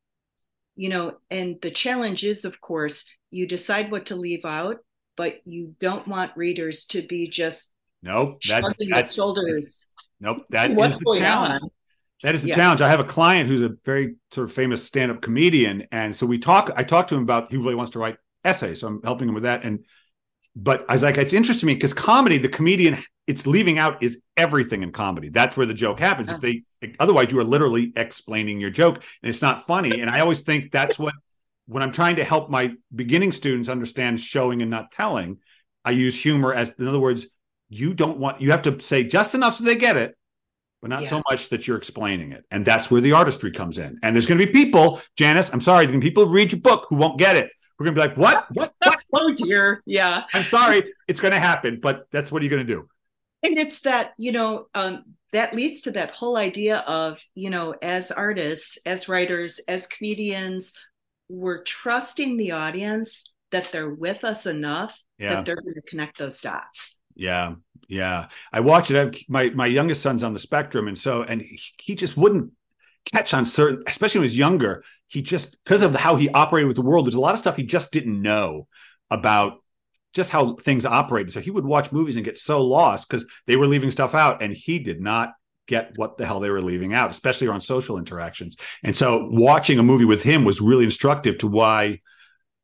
you 0.77 0.89
know, 0.89 1.17
and 1.33 1.57
the 1.61 1.73
challenge 1.73 2.23
is, 2.23 2.45
of 2.45 2.61
course, 2.61 3.11
you 3.33 3.49
decide 3.49 3.91
what 3.91 4.07
to 4.07 4.15
leave 4.15 4.45
out, 4.45 4.77
but 5.17 5.41
you 5.45 5.75
don't 5.81 6.07
want 6.07 6.37
readers 6.37 6.85
to 6.87 7.03
be 7.03 7.29
just 7.29 7.72
no, 8.03 8.39
that's, 8.47 8.77
that's 8.91 9.15
shoulders. 9.15 9.89
Nope. 10.21 10.45
That 10.51 10.71
is 10.71 10.77
the 10.77 11.17
challenge. 11.19 11.63
On? 11.63 11.71
That 12.23 12.35
is 12.37 12.43
the 12.43 12.51
yeah. 12.51 12.55
challenge. 12.55 12.81
I 12.81 12.89
have 12.89 13.01
a 13.01 13.05
client 13.05 13.49
who's 13.49 13.63
a 13.63 13.71
very 13.85 14.15
sort 14.31 14.49
of 14.49 14.55
famous 14.55 14.85
stand-up 14.85 15.21
comedian, 15.21 15.89
and 15.91 16.15
so 16.15 16.25
we 16.25 16.39
talk. 16.39 16.71
I 16.77 16.85
talked 16.85 17.09
to 17.09 17.17
him 17.17 17.23
about 17.23 17.51
he 17.51 17.57
really 17.57 17.75
wants 17.75 17.91
to 17.93 17.99
write 17.99 18.17
essays, 18.45 18.81
so 18.81 18.87
I'm 18.87 19.03
helping 19.03 19.29
him 19.29 19.35
with 19.35 19.43
that. 19.43 19.65
And 19.65 19.85
but 20.55 20.85
I 20.89 20.93
was 20.93 21.03
like, 21.03 21.17
it's 21.17 21.33
interesting 21.33 21.67
to 21.67 21.67
me 21.67 21.75
because 21.75 21.95
comedy, 21.95 22.39
the 22.39 22.49
comedian, 22.49 22.99
it's 23.27 23.47
leaving 23.47 23.79
out 23.79 24.03
is 24.03 24.23
everything 24.37 24.85
in 24.85 24.93
comedy. 24.93 25.31
That's 25.31 25.57
where 25.57 25.67
the 25.67 25.75
joke 25.75 25.99
happens. 25.99 26.29
Yes. 26.29 26.45
If 26.45 26.65
they 26.81 26.95
otherwise, 27.01 27.33
you 27.33 27.41
are 27.41 27.45
literally 27.45 27.93
explaining 27.97 28.61
your 28.61 28.71
joke, 28.71 28.97
and 28.97 29.29
it's 29.29 29.43
not 29.43 29.67
funny. 29.67 30.01
And 30.01 30.09
I 30.09 30.21
always 30.21 30.43
think 30.43 30.71
that's 30.71 30.99
what 30.99 31.15
when 31.67 31.83
I'm 31.83 31.93
trying 31.93 32.17
to 32.17 32.25
help 32.25 32.51
my 32.51 32.73
beginning 32.95 33.33
students 33.33 33.69
understand 33.69 34.21
showing 34.21 34.63
and 34.63 34.71
not 34.71 34.93
telling, 34.93 35.39
I 35.85 35.91
use 35.93 36.21
humor 36.21 36.55
as 36.55 36.73
in 36.79 36.87
other 36.87 37.01
words, 37.01 37.27
you 37.73 37.95
don't 37.95 38.19
want 38.19 38.41
you 38.41 38.51
have 38.51 38.63
to 38.63 38.79
say 38.81 39.05
just 39.05 39.35
enough 39.35 39.55
so 39.55 39.65
they 39.65 39.75
get 39.75 39.97
it 39.97 40.17
but 40.83 40.91
not 40.91 41.03
yeah. 41.03 41.09
so 41.09 41.23
much 41.31 41.49
that 41.51 41.67
you're 41.67 41.77
explaining 41.77 42.33
it. 42.33 42.45
And 42.51 42.65
that's 42.65 42.91
where 42.91 43.01
the 43.01 43.13
artistry 43.13 43.53
comes 43.53 43.79
in. 43.79 44.01
And 44.03 44.15
there's 44.15 44.27
going 44.27 44.41
to 44.41 44.47
be 44.47 44.53
people, 44.53 45.01
Janice, 45.17 45.49
I'm 45.53 45.61
sorry, 45.61 45.87
there's 45.87 45.93
going 45.93 46.01
to 46.01 46.05
be 46.05 46.11
people 46.11 46.27
who 46.27 46.33
read 46.33 46.51
your 46.51 46.61
book 46.61 46.87
who 46.89 46.97
won't 46.97 47.19
get 47.19 47.37
it. 47.37 47.51
We're 47.79 47.85
going 47.85 47.95
to 47.95 48.01
be 48.03 48.09
like, 48.09 48.17
what? 48.17 48.47
What? 48.51 48.75
What? 48.83 49.01
oh, 49.13 49.33
dear. 49.33 49.81
Yeah. 49.87 50.25
I'm 50.35 50.43
sorry. 50.43 50.83
It's 51.07 51.21
going 51.21 51.33
to 51.33 51.39
happen, 51.39 51.79
but 51.81 52.07
that's 52.11 52.33
what 52.33 52.43
are 52.43 52.45
you 52.45 52.51
going 52.51 52.67
to 52.67 52.75
do? 52.75 52.89
And 53.45 53.59
it's 53.59 53.81
that, 53.83 54.11
you 54.19 54.33
know, 54.33 54.67
um, 54.75 55.05
that 55.31 55.55
leads 55.55 55.83
to 55.83 55.93
that 55.93 56.11
whole 56.11 56.37
idea 56.37 56.79
of, 56.79 57.21
you 57.35 57.51
know, 57.51 57.75
as 57.81 58.11
artists, 58.11 58.77
as 58.85 59.09
writers, 59.09 59.61
as 59.69 59.87
comedians, 59.87 60.75
we're 61.29 61.63
trusting 61.63 62.37
the 62.37 62.53
audience 62.53 63.33
that 63.53 63.71
they're 63.71 63.89
with 63.89 64.25
us 64.25 64.47
enough 64.47 65.01
yeah. 65.19 65.35
that 65.35 65.45
they're 65.45 65.61
going 65.61 65.75
to 65.75 65.83
connect 65.83 66.19
those 66.19 66.41
dots. 66.41 66.99
Yeah, 67.15 67.55
yeah. 67.89 68.29
I 68.53 68.61
watch 68.61 68.91
it. 68.91 69.17
My 69.29 69.51
my 69.51 69.67
youngest 69.67 70.03
son's 70.03 70.23
on 70.23 70.33
the 70.33 70.39
spectrum, 70.39 70.89
and 70.89 70.99
so 70.99 71.23
and 71.23 71.43
he, 71.79 71.95
just 71.95 72.17
wouldn't 72.17 72.53
catch 73.13 73.35
on 73.35 73.45
certain, 73.45 73.83
especially 73.87 74.21
when 74.21 74.29
he 74.29 74.33
was 74.33 74.39
younger. 74.39 74.85
He 75.09 75.23
just 75.23 75.63
because 75.65 75.83
of 75.83 75.95
how 75.95 76.17
he 76.17 76.29
operated 76.31 76.69
with 76.69 76.77
the 76.77 76.83
world. 76.83 77.07
There's 77.07 77.15
a 77.15 77.21
lot 77.21 77.35
of 77.35 77.41
stuff 77.41 77.57
he 77.57 77.65
just 77.65 77.93
didn't 77.93 78.21
know 78.21 78.67
about 79.11 79.59
just 80.15 80.31
how 80.31 80.57
things 80.57 80.85
operated. 80.85 81.33
So 81.33 81.41
he 81.41 81.51
would 81.51 81.65
watch 81.65 81.93
movies 81.93 82.17
and 82.17 82.25
get 82.25 82.37
so 82.37 82.63
lost 82.63 83.09
because 83.09 83.27
they 83.47 83.57
were 83.57 83.67
leaving 83.67 83.91
stuff 83.91 84.15
out, 84.15 84.43
and 84.43 84.53
he 84.53 84.79
did 84.79 85.01
not 85.01 85.33
get 85.67 85.93
what 85.97 86.19
the 86.19 86.27
hell 86.27 86.41
they 86.41 86.51
were 86.51 86.61
leaving 86.61 86.93
out, 86.93 87.11
especially 87.11 87.49
on 87.49 87.61
social 87.61 87.99
interactions. 87.99 88.57
And 88.83 88.97
so 88.97 89.29
watching 89.31 89.79
a 89.79 89.83
movie 89.83 90.05
with 90.05 90.23
him 90.23 90.45
was 90.45 90.61
really 90.61 90.85
instructive 90.85 91.39
to 91.39 91.47
why 91.47 92.01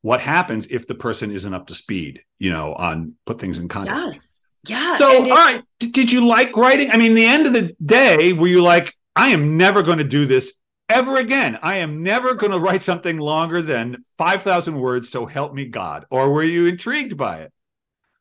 what 0.01 0.21
happens 0.21 0.67
if 0.69 0.87
the 0.87 0.95
person 0.95 1.31
isn't 1.31 1.53
up 1.53 1.67
to 1.67 1.75
speed, 1.75 2.21
you 2.37 2.51
know, 2.51 2.73
on 2.73 3.15
put 3.25 3.39
things 3.39 3.57
in 3.57 3.67
context. 3.67 3.97
Yes. 4.05 4.43
Yeah. 4.67 4.97
So, 4.97 5.23
all 5.23 5.35
right. 5.35 5.63
Did 5.79 6.11
you 6.11 6.25
like 6.25 6.55
writing? 6.55 6.91
I 6.91 6.97
mean, 6.97 7.15
the 7.15 7.25
end 7.25 7.47
of 7.47 7.53
the 7.53 7.75
day, 7.85 8.33
were 8.33 8.47
you 8.47 8.61
like, 8.61 8.93
I 9.15 9.29
am 9.29 9.57
never 9.57 9.81
going 9.81 9.97
to 9.97 10.03
do 10.03 10.25
this 10.25 10.53
ever 10.89 11.17
again? 11.17 11.59
I 11.61 11.77
am 11.77 12.03
never 12.03 12.33
going 12.33 12.51
to 12.51 12.59
write 12.59 12.83
something 12.83 13.17
longer 13.17 13.61
than 13.61 14.03
5,000 14.17 14.79
words. 14.79 15.09
So 15.09 15.25
help 15.25 15.53
me 15.53 15.65
God. 15.65 16.05
Or 16.09 16.31
were 16.31 16.43
you 16.43 16.67
intrigued 16.67 17.17
by 17.17 17.39
it? 17.39 17.53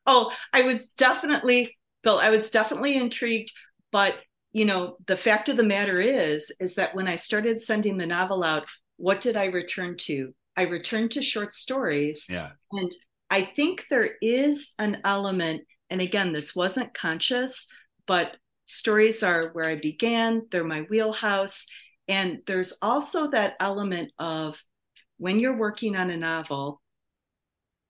Oh, 0.06 0.32
I 0.52 0.62
was 0.62 0.88
definitely, 0.88 1.76
Bill, 2.02 2.18
I 2.18 2.30
was 2.30 2.50
definitely 2.50 2.96
intrigued. 2.96 3.52
But, 3.90 4.14
you 4.52 4.64
know, 4.64 4.96
the 5.06 5.16
fact 5.16 5.48
of 5.48 5.56
the 5.56 5.64
matter 5.64 6.00
is, 6.00 6.52
is 6.60 6.76
that 6.76 6.94
when 6.94 7.08
I 7.08 7.16
started 7.16 7.60
sending 7.60 7.98
the 7.98 8.06
novel 8.06 8.44
out, 8.44 8.66
what 8.96 9.20
did 9.20 9.36
I 9.36 9.46
return 9.46 9.96
to? 9.98 10.34
I 10.58 10.62
returned 10.62 11.12
to 11.12 11.22
short 11.22 11.54
stories. 11.54 12.26
Yeah. 12.28 12.50
And 12.72 12.90
I 13.30 13.42
think 13.42 13.86
there 13.88 14.10
is 14.20 14.74
an 14.80 14.98
element, 15.04 15.62
and 15.88 16.00
again, 16.00 16.32
this 16.32 16.56
wasn't 16.56 16.94
conscious, 16.94 17.68
but 18.08 18.36
stories 18.64 19.22
are 19.22 19.50
where 19.52 19.66
I 19.66 19.76
began, 19.76 20.48
they're 20.50 20.64
my 20.64 20.80
wheelhouse. 20.80 21.68
And 22.08 22.40
there's 22.46 22.72
also 22.82 23.30
that 23.30 23.54
element 23.60 24.10
of 24.18 24.60
when 25.18 25.38
you're 25.38 25.56
working 25.56 25.94
on 25.94 26.10
a 26.10 26.16
novel, 26.16 26.82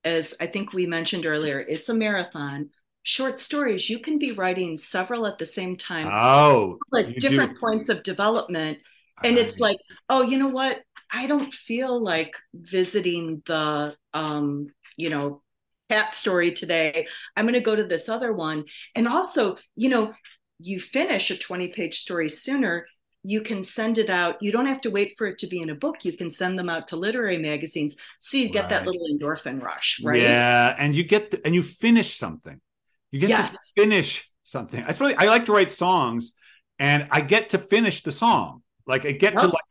as 0.04 0.34
I 0.38 0.46
think 0.46 0.74
we 0.74 0.86
mentioned 0.86 1.24
earlier, 1.24 1.60
it's 1.60 1.88
a 1.88 1.94
marathon. 1.94 2.68
Short 3.02 3.38
stories, 3.38 3.88
you 3.88 4.00
can 4.00 4.18
be 4.18 4.32
writing 4.32 4.76
several 4.76 5.26
at 5.26 5.38
the 5.38 5.46
same 5.46 5.78
time. 5.78 6.08
Oh, 6.12 6.78
at 6.94 7.18
different 7.18 7.54
do. 7.54 7.60
points 7.60 7.88
of 7.88 8.02
development. 8.02 8.78
And 9.24 9.36
it's 9.36 9.58
like, 9.58 9.78
oh, 10.08 10.22
you 10.22 10.38
know 10.38 10.48
what? 10.48 10.80
I 11.10 11.26
don't 11.26 11.52
feel 11.52 12.02
like 12.02 12.36
visiting 12.54 13.42
the, 13.46 13.96
um, 14.14 14.68
you 14.96 15.10
know, 15.10 15.42
cat 15.90 16.12
story 16.12 16.52
today. 16.52 17.06
I'm 17.36 17.44
going 17.44 17.54
to 17.54 17.60
go 17.60 17.74
to 17.74 17.84
this 17.84 18.08
other 18.08 18.32
one. 18.32 18.64
And 18.94 19.08
also, 19.08 19.56
you 19.74 19.88
know, 19.88 20.12
you 20.58 20.80
finish 20.80 21.30
a 21.30 21.38
20 21.38 21.68
page 21.68 22.00
story 22.00 22.28
sooner, 22.28 22.86
you 23.22 23.40
can 23.40 23.62
send 23.62 23.98
it 23.98 24.10
out. 24.10 24.42
You 24.42 24.52
don't 24.52 24.66
have 24.66 24.80
to 24.82 24.90
wait 24.90 25.14
for 25.16 25.26
it 25.26 25.38
to 25.38 25.46
be 25.46 25.60
in 25.60 25.70
a 25.70 25.74
book. 25.74 26.04
You 26.04 26.12
can 26.12 26.30
send 26.30 26.58
them 26.58 26.68
out 26.68 26.88
to 26.88 26.96
literary 26.96 27.38
magazines. 27.38 27.96
So 28.18 28.36
you 28.36 28.48
get 28.48 28.62
right. 28.62 28.70
that 28.70 28.86
little 28.86 29.06
endorphin 29.12 29.62
rush, 29.62 30.00
right? 30.04 30.20
Yeah. 30.20 30.74
And 30.78 30.94
you 30.94 31.04
get, 31.04 31.30
the, 31.30 31.44
and 31.44 31.54
you 31.54 31.62
finish 31.62 32.16
something. 32.16 32.60
You 33.10 33.20
get 33.20 33.30
yes. 33.30 33.52
to 33.52 33.82
finish 33.82 34.30
something. 34.44 34.82
I 34.82 34.94
really, 34.98 35.14
I 35.14 35.24
like 35.24 35.46
to 35.46 35.52
write 35.52 35.72
songs 35.72 36.32
and 36.78 37.08
I 37.10 37.20
get 37.20 37.50
to 37.50 37.58
finish 37.58 38.02
the 38.02 38.12
song. 38.12 38.62
Like 38.86 39.04
I 39.04 39.12
get 39.12 39.34
yep. 39.34 39.42
to 39.42 39.46
like 39.48 39.64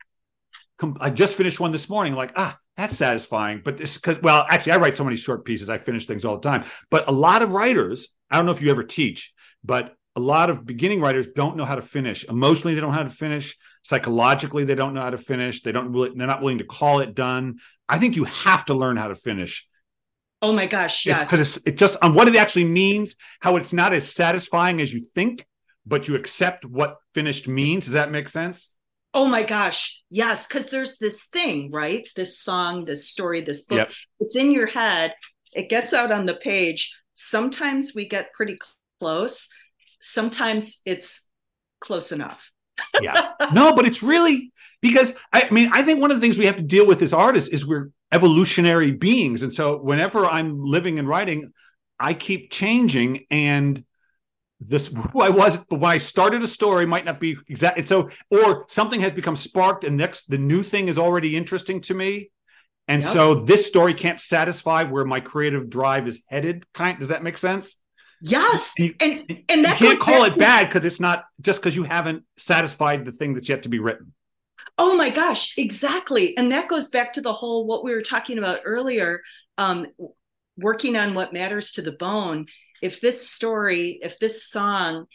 I 1.00 1.10
just 1.10 1.36
finished 1.36 1.60
one 1.60 1.72
this 1.72 1.88
morning. 1.88 2.14
Like, 2.14 2.32
ah, 2.36 2.58
that's 2.76 2.96
satisfying. 2.96 3.62
But 3.64 3.78
this 3.78 3.96
because 3.96 4.22
well, 4.22 4.46
actually, 4.48 4.72
I 4.72 4.76
write 4.76 4.94
so 4.94 5.04
many 5.04 5.16
short 5.16 5.44
pieces. 5.44 5.68
I 5.68 5.78
finish 5.78 6.06
things 6.06 6.24
all 6.24 6.38
the 6.38 6.48
time. 6.48 6.64
But 6.90 7.08
a 7.08 7.12
lot 7.12 7.42
of 7.42 7.50
writers, 7.50 8.08
I 8.30 8.36
don't 8.36 8.46
know 8.46 8.52
if 8.52 8.62
you 8.62 8.70
ever 8.70 8.84
teach, 8.84 9.32
but 9.64 9.94
a 10.14 10.20
lot 10.20 10.50
of 10.50 10.66
beginning 10.66 11.00
writers 11.00 11.28
don't 11.28 11.56
know 11.56 11.64
how 11.64 11.76
to 11.76 11.82
finish. 11.82 12.24
Emotionally, 12.24 12.74
they 12.74 12.80
don't 12.80 12.90
know 12.90 12.96
how 12.96 13.04
to 13.04 13.10
finish. 13.10 13.56
Psychologically, 13.82 14.64
they 14.64 14.74
don't 14.74 14.94
know 14.94 15.00
how 15.00 15.10
to 15.10 15.18
finish. 15.18 15.62
They 15.62 15.72
don't 15.72 15.92
really, 15.92 16.12
they're 16.14 16.26
not 16.26 16.40
willing 16.40 16.58
to 16.58 16.64
call 16.64 17.00
it 17.00 17.14
done. 17.14 17.58
I 17.88 17.98
think 17.98 18.16
you 18.16 18.24
have 18.24 18.64
to 18.66 18.74
learn 18.74 18.96
how 18.96 19.08
to 19.08 19.14
finish. 19.14 19.66
Oh 20.40 20.52
my 20.52 20.66
gosh, 20.66 21.06
yes. 21.06 21.22
Because 21.22 21.56
it's, 21.56 21.66
it's, 21.66 21.78
just 21.78 21.96
on 22.02 22.14
what 22.14 22.28
it 22.28 22.36
actually 22.36 22.64
means, 22.64 23.16
how 23.40 23.56
it's 23.56 23.72
not 23.72 23.92
as 23.92 24.12
satisfying 24.12 24.80
as 24.80 24.92
you 24.92 25.06
think, 25.14 25.44
but 25.86 26.06
you 26.06 26.14
accept 26.14 26.64
what 26.64 26.98
finished 27.14 27.48
means. 27.48 27.86
Does 27.86 27.94
that 27.94 28.10
make 28.10 28.28
sense? 28.28 28.68
Oh 29.14 29.26
my 29.26 29.42
gosh. 29.42 30.02
Yes. 30.10 30.46
Cause 30.46 30.68
there's 30.68 30.98
this 30.98 31.24
thing, 31.32 31.70
right? 31.70 32.06
This 32.14 32.38
song, 32.38 32.84
this 32.84 33.08
story, 33.08 33.40
this 33.40 33.62
book. 33.62 33.78
Yep. 33.78 33.90
It's 34.20 34.36
in 34.36 34.52
your 34.52 34.66
head. 34.66 35.14
It 35.52 35.68
gets 35.68 35.92
out 35.92 36.12
on 36.12 36.26
the 36.26 36.34
page. 36.34 36.94
Sometimes 37.14 37.94
we 37.94 38.06
get 38.06 38.32
pretty 38.32 38.58
close. 39.00 39.48
Sometimes 40.00 40.80
it's 40.84 41.28
close 41.80 42.12
enough. 42.12 42.52
yeah. 43.00 43.30
No, 43.52 43.74
but 43.74 43.86
it's 43.86 44.02
really 44.02 44.52
because 44.80 45.14
I 45.32 45.48
mean, 45.50 45.70
I 45.72 45.82
think 45.82 46.00
one 46.00 46.10
of 46.10 46.16
the 46.16 46.20
things 46.20 46.38
we 46.38 46.46
have 46.46 46.56
to 46.56 46.62
deal 46.62 46.86
with 46.86 47.02
as 47.02 47.12
artists 47.12 47.50
is 47.50 47.66
we're 47.66 47.90
evolutionary 48.12 48.92
beings. 48.92 49.42
And 49.42 49.52
so 49.52 49.78
whenever 49.78 50.26
I'm 50.26 50.62
living 50.62 50.98
and 50.98 51.08
writing, 51.08 51.52
I 51.98 52.14
keep 52.14 52.52
changing 52.52 53.26
and 53.30 53.84
this 54.60 54.88
who 54.88 55.20
I 55.20 55.28
was 55.28 55.64
when 55.68 55.84
I 55.84 55.98
started 55.98 56.42
a 56.42 56.48
story 56.48 56.84
might 56.84 57.04
not 57.04 57.20
be 57.20 57.36
exact. 57.48 57.84
So, 57.84 58.10
or 58.30 58.64
something 58.68 59.00
has 59.00 59.12
become 59.12 59.36
sparked, 59.36 59.84
and 59.84 59.96
next 59.96 60.28
the 60.28 60.38
new 60.38 60.62
thing 60.62 60.88
is 60.88 60.98
already 60.98 61.36
interesting 61.36 61.80
to 61.82 61.94
me, 61.94 62.30
and 62.88 63.02
yep. 63.02 63.12
so 63.12 63.34
this 63.34 63.66
story 63.66 63.94
can't 63.94 64.20
satisfy 64.20 64.82
where 64.82 65.04
my 65.04 65.20
creative 65.20 65.70
drive 65.70 66.08
is 66.08 66.22
headed. 66.26 66.64
Kind 66.74 66.98
does 66.98 67.08
that 67.08 67.22
make 67.22 67.38
sense? 67.38 67.76
Yes, 68.20 68.74
and 68.78 68.94
and, 69.00 69.44
and 69.48 69.64
that 69.64 69.80
you 69.80 69.88
can't 69.88 70.00
call 70.00 70.24
it 70.24 70.32
to- 70.32 70.38
bad 70.40 70.68
because 70.68 70.84
it's 70.84 71.00
not 71.00 71.24
just 71.40 71.60
because 71.60 71.76
you 71.76 71.84
haven't 71.84 72.24
satisfied 72.36 73.04
the 73.04 73.12
thing 73.12 73.34
that's 73.34 73.48
yet 73.48 73.62
to 73.62 73.68
be 73.68 73.78
written. 73.78 74.12
Oh 74.76 74.96
my 74.96 75.10
gosh, 75.10 75.56
exactly, 75.56 76.36
and 76.36 76.50
that 76.50 76.68
goes 76.68 76.88
back 76.88 77.12
to 77.12 77.20
the 77.20 77.32
whole 77.32 77.64
what 77.64 77.84
we 77.84 77.92
were 77.92 78.02
talking 78.02 78.38
about 78.38 78.60
earlier. 78.64 79.22
Um, 79.56 79.86
working 80.56 80.96
on 80.96 81.14
what 81.14 81.32
matters 81.32 81.70
to 81.72 81.82
the 81.82 81.92
bone 81.92 82.46
if 82.82 83.00
this 83.00 83.28
story, 83.28 83.98
if 84.02 84.18
this 84.18 84.48
song 84.48 85.06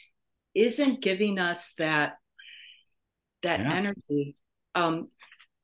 isn't 0.54 1.02
giving 1.02 1.40
us 1.40 1.74
that 1.78 2.14
that 3.42 3.60
yeah. 3.60 3.74
energy, 3.74 4.36
um, 4.76 5.10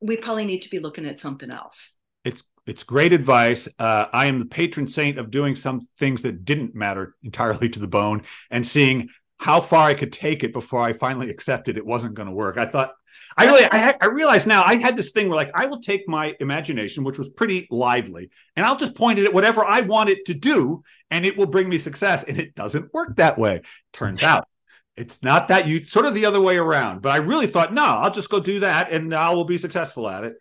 we 0.01 0.17
probably 0.17 0.45
need 0.45 0.63
to 0.63 0.69
be 0.69 0.79
looking 0.79 1.05
at 1.05 1.19
something 1.19 1.51
else. 1.51 1.97
It's 2.25 2.43
it's 2.65 2.83
great 2.83 3.13
advice. 3.13 3.67
Uh, 3.79 4.05
I 4.13 4.27
am 4.27 4.39
the 4.39 4.45
patron 4.45 4.85
saint 4.87 5.17
of 5.17 5.31
doing 5.31 5.55
some 5.55 5.79
things 5.97 6.21
that 6.21 6.45
didn't 6.45 6.75
matter 6.75 7.15
entirely 7.23 7.69
to 7.69 7.79
the 7.79 7.87
bone 7.87 8.23
and 8.51 8.65
seeing 8.65 9.09
how 9.39 9.61
far 9.61 9.87
I 9.87 9.93
could 9.93 10.11
take 10.11 10.43
it 10.43 10.53
before 10.53 10.81
I 10.81 10.93
finally 10.93 11.29
accepted 11.29 11.77
it 11.77 11.85
wasn't 11.85 12.13
going 12.13 12.27
to 12.27 12.35
work. 12.35 12.57
I 12.57 12.65
thought 12.65 12.93
I 13.37 13.45
really, 13.45 13.65
I, 13.71 13.95
I 14.01 14.07
realize 14.07 14.45
now 14.45 14.63
I 14.63 14.75
had 14.75 14.97
this 14.97 15.11
thing 15.11 15.29
where 15.29 15.37
like 15.37 15.51
I 15.55 15.65
will 15.65 15.79
take 15.79 16.07
my 16.07 16.35
imagination, 16.39 17.03
which 17.03 17.17
was 17.17 17.29
pretty 17.29 17.67
lively, 17.71 18.29
and 18.55 18.65
I'll 18.65 18.75
just 18.75 18.95
point 18.95 19.17
it 19.17 19.25
at 19.25 19.33
whatever 19.33 19.65
I 19.65 19.81
want 19.81 20.09
it 20.09 20.25
to 20.25 20.33
do, 20.33 20.83
and 21.09 21.25
it 21.25 21.37
will 21.37 21.45
bring 21.45 21.69
me 21.69 21.77
success. 21.77 22.23
And 22.23 22.37
it 22.37 22.53
doesn't 22.53 22.93
work 22.93 23.15
that 23.15 23.37
way. 23.37 23.61
Turns 23.93 24.23
out 24.23 24.47
it's 24.97 25.23
not 25.23 25.47
that 25.47 25.65
you 25.65 25.85
sort 25.85 26.05
of 26.05 26.13
the 26.13 26.25
other 26.25 26.41
way 26.41 26.57
around. 26.57 27.01
But 27.01 27.13
I 27.13 27.17
really 27.17 27.47
thought, 27.47 27.73
no, 27.73 27.85
I'll 27.85 28.11
just 28.11 28.29
go 28.29 28.41
do 28.41 28.59
that, 28.59 28.91
and 28.91 29.15
I 29.15 29.29
will 29.29 29.45
be 29.45 29.57
successful 29.57 30.09
at 30.09 30.25
it. 30.25 30.33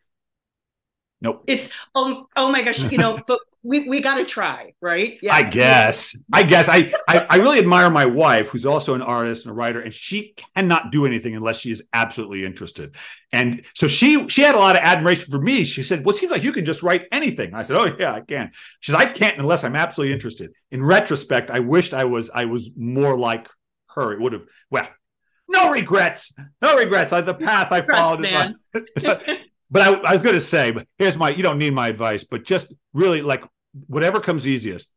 Nope. 1.20 1.44
It's 1.46 1.70
oh 1.94 2.26
oh 2.36 2.50
my 2.50 2.62
gosh, 2.62 2.80
you 2.90 2.98
know, 2.98 3.20
but 3.24 3.38
we, 3.62 3.88
we 3.88 4.00
got 4.00 4.16
to 4.16 4.24
try, 4.24 4.72
right? 4.80 5.18
Yeah. 5.20 5.34
I 5.34 5.42
guess. 5.42 6.16
I 6.32 6.42
guess. 6.44 6.68
I, 6.68 6.92
I 7.08 7.26
I 7.30 7.36
really 7.36 7.58
admire 7.58 7.90
my 7.90 8.06
wife, 8.06 8.48
who's 8.50 8.64
also 8.64 8.94
an 8.94 9.02
artist 9.02 9.44
and 9.44 9.50
a 9.50 9.54
writer, 9.54 9.80
and 9.80 9.92
she 9.92 10.34
cannot 10.54 10.92
do 10.92 11.06
anything 11.06 11.34
unless 11.34 11.58
she 11.58 11.72
is 11.72 11.82
absolutely 11.92 12.44
interested. 12.44 12.94
And 13.32 13.64
so 13.74 13.88
she 13.88 14.28
she 14.28 14.42
had 14.42 14.54
a 14.54 14.58
lot 14.58 14.76
of 14.76 14.82
admiration 14.82 15.30
for 15.30 15.40
me. 15.40 15.64
She 15.64 15.82
said, 15.82 16.04
"Well, 16.04 16.14
it 16.14 16.18
seems 16.18 16.30
like 16.30 16.44
you 16.44 16.52
can 16.52 16.64
just 16.64 16.82
write 16.82 17.06
anything." 17.10 17.54
I 17.54 17.62
said, 17.62 17.76
"Oh 17.76 17.96
yeah, 17.98 18.14
I 18.14 18.20
can." 18.20 18.52
She 18.80 18.92
said, 18.92 19.00
"I 19.00 19.06
can't 19.06 19.38
unless 19.38 19.64
I'm 19.64 19.76
absolutely 19.76 20.14
interested." 20.14 20.54
In 20.70 20.84
retrospect, 20.84 21.50
I 21.50 21.60
wished 21.60 21.94
I 21.94 22.04
was 22.04 22.30
I 22.30 22.44
was 22.44 22.70
more 22.76 23.18
like 23.18 23.48
her. 23.94 24.12
It 24.12 24.20
would 24.20 24.32
have 24.34 24.44
well. 24.70 24.88
No 25.50 25.70
regrets. 25.70 26.34
No 26.60 26.76
regrets. 26.76 27.10
I, 27.10 27.22
the 27.22 27.32
path 27.32 27.72
I 27.72 27.80
followed. 27.80 28.54
but 29.70 29.82
I, 29.82 29.92
I 29.94 30.12
was 30.12 30.22
going 30.22 30.34
to 30.34 30.40
say, 30.40 30.70
but 30.70 30.86
here's 30.98 31.16
my, 31.16 31.30
you 31.30 31.42
don't 31.42 31.58
need 31.58 31.74
my 31.74 31.88
advice, 31.88 32.24
but 32.24 32.44
just 32.44 32.72
really 32.92 33.22
like 33.22 33.44
whatever 33.86 34.20
comes 34.20 34.46
easiest. 34.46 34.90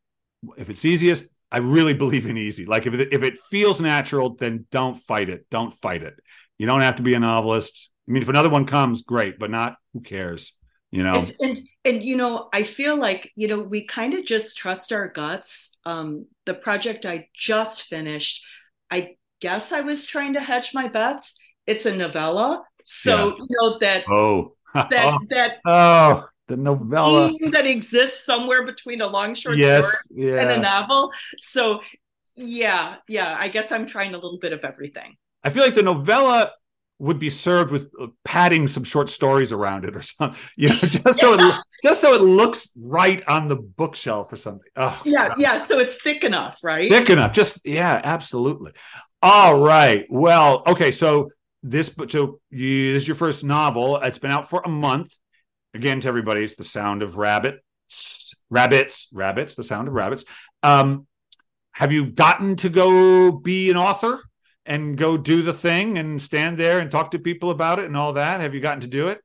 If 0.56 0.70
it's 0.70 0.84
easiest, 0.84 1.26
I 1.50 1.58
really 1.58 1.94
believe 1.94 2.26
in 2.26 2.38
easy. 2.38 2.64
Like 2.64 2.86
if 2.86 2.94
it, 2.94 3.12
if 3.12 3.22
it 3.22 3.38
feels 3.50 3.80
natural, 3.80 4.34
then 4.34 4.66
don't 4.70 4.96
fight 4.96 5.28
it. 5.28 5.46
Don't 5.50 5.72
fight 5.72 6.02
it. 6.02 6.14
You 6.58 6.66
don't 6.66 6.80
have 6.80 6.96
to 6.96 7.02
be 7.02 7.14
a 7.14 7.20
novelist. 7.20 7.90
I 8.08 8.12
mean, 8.12 8.22
if 8.22 8.28
another 8.28 8.48
one 8.48 8.66
comes, 8.66 9.02
great, 9.02 9.38
but 9.38 9.50
not 9.50 9.76
who 9.92 10.00
cares, 10.00 10.58
you 10.90 11.02
know? 11.04 11.18
It's, 11.18 11.32
and, 11.40 11.60
and, 11.84 12.02
you 12.02 12.16
know, 12.16 12.48
I 12.52 12.62
feel 12.62 12.96
like, 12.96 13.30
you 13.36 13.48
know, 13.48 13.60
we 13.60 13.86
kind 13.86 14.14
of 14.14 14.24
just 14.24 14.56
trust 14.56 14.92
our 14.92 15.08
guts. 15.08 15.76
Um, 15.84 16.26
the 16.46 16.54
project 16.54 17.06
I 17.06 17.28
just 17.34 17.82
finished, 17.82 18.44
I 18.90 19.16
guess 19.40 19.72
I 19.72 19.82
was 19.82 20.06
trying 20.06 20.32
to 20.32 20.40
hedge 20.40 20.72
my 20.74 20.88
bets. 20.88 21.36
It's 21.66 21.86
a 21.86 21.94
novella. 21.94 22.64
So, 22.82 23.28
yeah. 23.28 23.34
you 23.38 23.46
know, 23.50 23.78
that, 23.78 24.04
oh, 24.08 24.56
that 24.74 25.18
that 25.30 25.58
oh 25.64 26.26
the 26.48 26.56
novella 26.56 27.32
that 27.50 27.66
exists 27.66 28.26
somewhere 28.26 28.64
between 28.64 29.00
a 29.00 29.06
long 29.06 29.34
short 29.34 29.56
yes, 29.56 29.84
story 29.84 30.28
yeah. 30.28 30.40
and 30.40 30.50
a 30.50 30.58
novel. 30.58 31.12
So 31.38 31.80
yeah, 32.34 32.96
yeah, 33.08 33.36
I 33.38 33.48
guess 33.48 33.72
I'm 33.72 33.86
trying 33.86 34.14
a 34.14 34.18
little 34.18 34.38
bit 34.38 34.52
of 34.52 34.64
everything. 34.64 35.16
I 35.44 35.50
feel 35.50 35.62
like 35.62 35.74
the 35.74 35.82
novella 35.82 36.52
would 36.98 37.18
be 37.18 37.30
served 37.30 37.72
with 37.72 37.90
uh, 38.00 38.06
padding 38.24 38.68
some 38.68 38.84
short 38.84 39.08
stories 39.08 39.50
around 39.50 39.84
it 39.84 39.96
or 39.96 40.02
something, 40.02 40.38
you 40.56 40.68
know, 40.68 40.76
just 40.76 41.18
so 41.18 41.34
yeah. 41.34 41.56
it 41.56 41.60
just 41.82 42.00
so 42.00 42.14
it 42.14 42.22
looks 42.22 42.70
right 42.76 43.22
on 43.28 43.48
the 43.48 43.56
bookshelf 43.56 44.32
or 44.32 44.36
something. 44.36 44.68
Oh, 44.76 45.00
yeah, 45.04 45.28
God. 45.28 45.36
yeah. 45.38 45.64
So 45.64 45.80
it's 45.80 46.00
thick 46.00 46.22
enough, 46.22 46.58
right? 46.62 46.88
Thick 46.90 47.10
enough. 47.10 47.32
Just 47.32 47.66
yeah, 47.66 48.00
absolutely. 48.02 48.72
All 49.20 49.58
right. 49.58 50.06
Well, 50.10 50.62
okay. 50.66 50.92
So 50.92 51.30
this 51.62 51.94
so 52.08 52.40
you, 52.50 52.92
this 52.92 53.02
is 53.02 53.08
your 53.08 53.14
first 53.14 53.44
novel. 53.44 53.96
It's 53.98 54.18
been 54.18 54.30
out 54.30 54.50
for 54.50 54.62
a 54.64 54.68
month. 54.68 55.16
Again, 55.74 56.00
to 56.00 56.08
everybody, 56.08 56.44
it's 56.44 56.56
the 56.56 56.64
sound 56.64 57.02
of 57.02 57.16
rabbits, 57.16 58.34
rabbits, 58.50 59.08
rabbits. 59.12 59.54
The 59.54 59.62
sound 59.62 59.88
of 59.88 59.94
rabbits. 59.94 60.24
Um, 60.62 61.06
have 61.72 61.92
you 61.92 62.06
gotten 62.06 62.56
to 62.56 62.68
go 62.68 63.32
be 63.32 63.70
an 63.70 63.76
author 63.76 64.20
and 64.66 64.96
go 64.96 65.16
do 65.16 65.42
the 65.42 65.54
thing 65.54 65.98
and 65.98 66.20
stand 66.20 66.58
there 66.58 66.78
and 66.78 66.90
talk 66.90 67.12
to 67.12 67.18
people 67.18 67.50
about 67.50 67.78
it 67.78 67.86
and 67.86 67.96
all 67.96 68.12
that? 68.14 68.40
Have 68.40 68.54
you 68.54 68.60
gotten 68.60 68.80
to 68.80 68.88
do 68.88 69.08
it? 69.08 69.20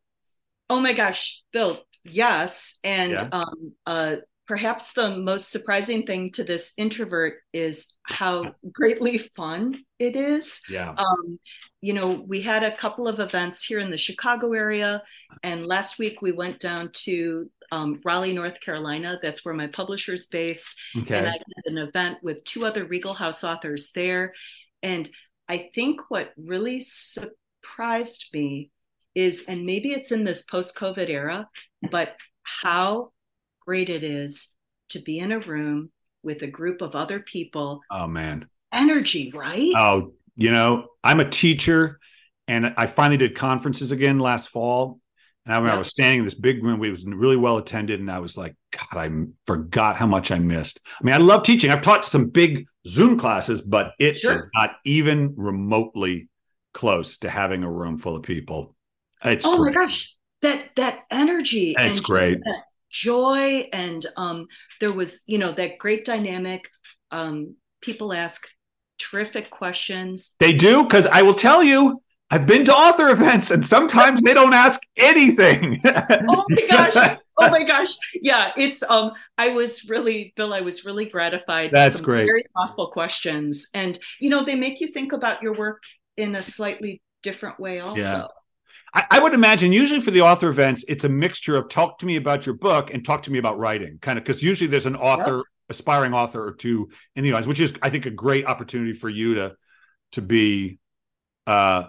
Oh 0.70 0.80
my 0.80 0.94
gosh, 0.94 1.44
Bill, 1.52 1.80
yes. 2.04 2.78
And 2.84 3.12
yeah. 3.12 3.30
um, 3.32 3.74
uh, 3.86 4.16
perhaps 4.48 4.94
the 4.94 5.18
most 5.18 5.52
surprising 5.52 6.06
thing 6.06 6.32
to 6.32 6.44
this 6.44 6.74
introvert 6.78 7.36
is 7.54 7.94
how 8.04 8.56
greatly 8.72 9.18
fun 9.18 9.76
it 10.00 10.16
is. 10.16 10.62
Yeah. 10.70 10.96
Um, 10.98 11.40
you 11.82 11.94
know, 11.94 12.24
we 12.26 12.42
had 12.42 12.64
a 12.64 12.76
couple 12.76 13.08
of 13.08 13.20
events 13.20 13.64
here 13.64 13.80
in 13.80 13.92
the 13.92 13.98
Chicago 13.98 14.54
area, 14.54 15.04
and 15.44 15.66
last 15.66 16.00
week 16.00 16.22
we 16.22 16.32
went 16.32 16.60
down 16.60 16.90
to 16.94 17.50
um, 17.72 18.00
Raleigh, 18.06 18.34
North 18.34 18.62
Carolina. 18.62 19.20
That's 19.22 19.44
where 19.44 19.54
my 19.54 19.68
publisher 19.68 20.14
is 20.14 20.28
based. 20.28 20.76
Okay. 20.98 21.18
And 21.18 21.28
I 21.28 21.32
had 21.32 21.66
an 21.66 21.78
event 21.78 22.20
with 22.24 22.44
two 22.46 22.66
other 22.66 22.86
Regal 22.86 23.14
House 23.14 23.44
authors 23.44 23.92
there. 23.94 24.34
And 24.82 25.10
I 25.50 25.70
think 25.76 26.10
what 26.10 26.32
really 26.38 26.82
surprised 26.82 28.28
me 28.34 28.72
is, 29.14 29.46
and 29.48 29.66
maybe 29.66 29.92
it's 29.92 30.12
in 30.12 30.24
this 30.24 30.44
post 30.44 30.78
COVID 30.78 31.10
era, 31.10 31.50
but 31.92 32.16
how 32.44 33.12
great 33.68 33.90
it 33.90 34.04
is 34.04 34.54
to 34.90 35.00
be 35.00 35.20
in 35.20 35.34
a 35.34 35.40
room 35.40 35.92
with 36.24 36.42
a 36.42 36.48
group 36.48 36.82
of 36.82 36.96
other 36.96 37.20
people. 37.20 37.82
Oh, 37.92 38.08
man. 38.08 38.48
Energy, 38.72 39.32
right? 39.36 39.74
Oh, 39.76 40.14
you 40.36 40.52
know, 40.52 40.88
I'm 41.04 41.20
a 41.20 41.30
teacher 41.30 42.00
and 42.48 42.74
I 42.78 42.88
finally 42.88 43.18
did 43.18 43.36
conferences 43.36 43.92
again 43.92 44.20
last 44.20 44.48
fall. 44.48 45.02
And 45.46 45.54
I, 45.54 45.62
yeah. 45.62 45.74
I 45.74 45.78
was 45.78 45.90
standing 45.90 46.20
in 46.20 46.26
this 46.26 46.34
big 46.34 46.64
room, 46.64 46.84
it 46.84 46.90
was 46.90 47.06
really 47.06 47.38
well 47.38 47.58
attended, 47.58 48.02
and 48.02 48.12
I 48.12 48.20
was 48.20 48.36
like, 48.36 48.54
God, 48.72 48.98
I 49.00 49.10
forgot 49.46 49.96
how 49.96 50.06
much 50.06 50.30
I 50.30 50.40
missed. 50.40 50.82
I 51.00 51.04
mean, 51.06 51.16
I 51.16 51.20
love 51.20 51.44
teaching. 51.44 51.72
I've 51.72 51.80
taught 51.80 52.04
some 52.04 52.28
big 52.28 52.66
Zoom 52.86 53.18
classes, 53.18 53.62
but 53.62 53.94
it 53.98 54.18
sure. 54.18 54.36
is 54.36 54.44
not 54.54 54.72
even 54.84 55.36
remotely 55.38 56.28
close 56.74 57.20
to 57.20 57.30
having 57.30 57.64
a 57.64 57.72
room 57.72 57.98
full 57.98 58.18
of 58.18 58.24
people. 58.24 58.76
It's 59.24 59.46
oh 59.46 59.58
great. 59.58 59.74
my 59.74 59.86
gosh, 59.86 60.18
that 60.42 60.76
that 60.76 61.06
energy. 61.10 61.76
It's 61.78 62.02
great. 62.02 62.40
Joy 62.90 63.68
and 63.74 64.06
um, 64.16 64.48
there 64.80 64.92
was, 64.92 65.22
you 65.26 65.38
know, 65.38 65.52
that 65.54 65.78
great 65.78 66.06
dynamic. 66.06 66.70
Um, 67.12 67.56
people 67.82 68.14
ask 68.14 68.48
terrific 68.98 69.50
questions. 69.50 70.36
They 70.40 70.54
do 70.54 70.84
because 70.84 71.06
I 71.06 71.22
will 71.22 71.34
tell 71.34 71.64
you, 71.64 72.02
I've 72.30 72.46
been 72.46 72.66
to 72.66 72.74
author 72.74 73.08
events 73.10 73.52
and 73.52 73.66
sometimes 73.66 74.22
they 74.22 74.34
don't 74.34 74.54
ask 74.54 74.82
anything. 74.98 75.82
oh 75.86 76.46
my 76.50 76.68
gosh. 76.70 77.20
Oh 77.40 77.52
my 77.52 77.62
gosh. 77.62 77.96
Yeah, 78.16 78.52
it's 78.58 78.82
um 78.82 79.12
I 79.38 79.50
was 79.50 79.88
really 79.88 80.34
Bill 80.36 80.56
I 80.56 80.62
was 80.62 80.86
really 80.86 81.06
gratified. 81.06 81.70
That's 81.72 82.02
great. 82.02 82.26
Very 82.26 82.46
thoughtful 82.56 82.88
questions 82.88 83.68
and 83.76 84.00
you 84.20 84.32
know 84.32 84.44
they 84.44 84.56
make 84.56 84.82
you 84.82 84.88
think 84.88 85.14
about 85.14 85.44
your 85.44 85.54
work 85.54 85.84
in 86.18 86.36
a 86.36 86.42
slightly 86.42 87.00
different 87.22 87.60
way 87.60 87.80
also. 87.80 88.02
Yeah. 88.02 88.26
I, 88.94 89.06
I 89.12 89.20
would 89.20 89.34
imagine 89.34 89.72
usually 89.72 90.00
for 90.00 90.12
the 90.12 90.22
author 90.22 90.50
events, 90.50 90.86
it's 90.88 91.04
a 91.04 91.10
mixture 91.10 91.56
of 91.56 91.70
talk 91.70 92.00
to 92.00 92.06
me 92.06 92.16
about 92.16 92.46
your 92.46 92.56
book 92.56 92.94
and 92.94 93.04
talk 93.04 93.24
to 93.24 93.32
me 93.32 93.38
about 93.38 93.60
writing, 93.60 93.98
kind 94.02 94.18
of 94.18 94.24
because 94.24 94.42
usually 94.42 94.68
there's 94.68 94.86
an 94.86 94.96
author 94.96 95.38
yep 95.38 95.46
aspiring 95.70 96.14
author 96.14 96.46
or 96.46 96.54
two 96.54 96.90
in 97.16 97.24
the 97.24 97.32
audience, 97.32 97.48
which 97.48 97.60
is, 97.60 97.74
I 97.82 97.90
think, 97.90 98.06
a 98.06 98.10
great 98.10 98.46
opportunity 98.46 98.94
for 98.94 99.10
you 99.10 99.36
to 99.36 99.56
to 100.14 100.22
be, 100.22 100.80
uh, 101.46 101.84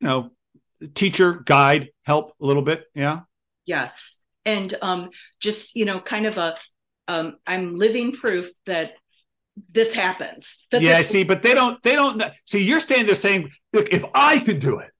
you 0.00 0.06
know, 0.06 0.30
teacher, 0.94 1.34
guide, 1.34 1.88
help 2.04 2.34
a 2.40 2.46
little 2.46 2.62
bit. 2.62 2.84
Yeah. 2.94 3.20
Yes, 3.66 4.20
and 4.44 4.74
um, 4.82 5.10
just 5.40 5.76
you 5.76 5.84
know, 5.84 6.00
kind 6.00 6.26
of 6.26 6.38
a, 6.38 6.56
um, 7.08 7.36
I'm 7.46 7.76
living 7.76 8.12
proof 8.12 8.50
that 8.66 8.92
this 9.70 9.92
happens. 9.92 10.66
That 10.70 10.82
yeah, 10.82 10.98
this- 10.98 11.08
see, 11.08 11.24
but 11.24 11.42
they 11.42 11.54
don't. 11.54 11.82
They 11.82 11.94
don't 11.94 12.22
see. 12.46 12.62
You're 12.62 12.80
standing 12.80 13.06
there 13.06 13.14
saying, 13.14 13.50
"Look, 13.72 13.92
if 13.92 14.04
I 14.14 14.38
could 14.40 14.58
do 14.58 14.78
it." 14.78 14.90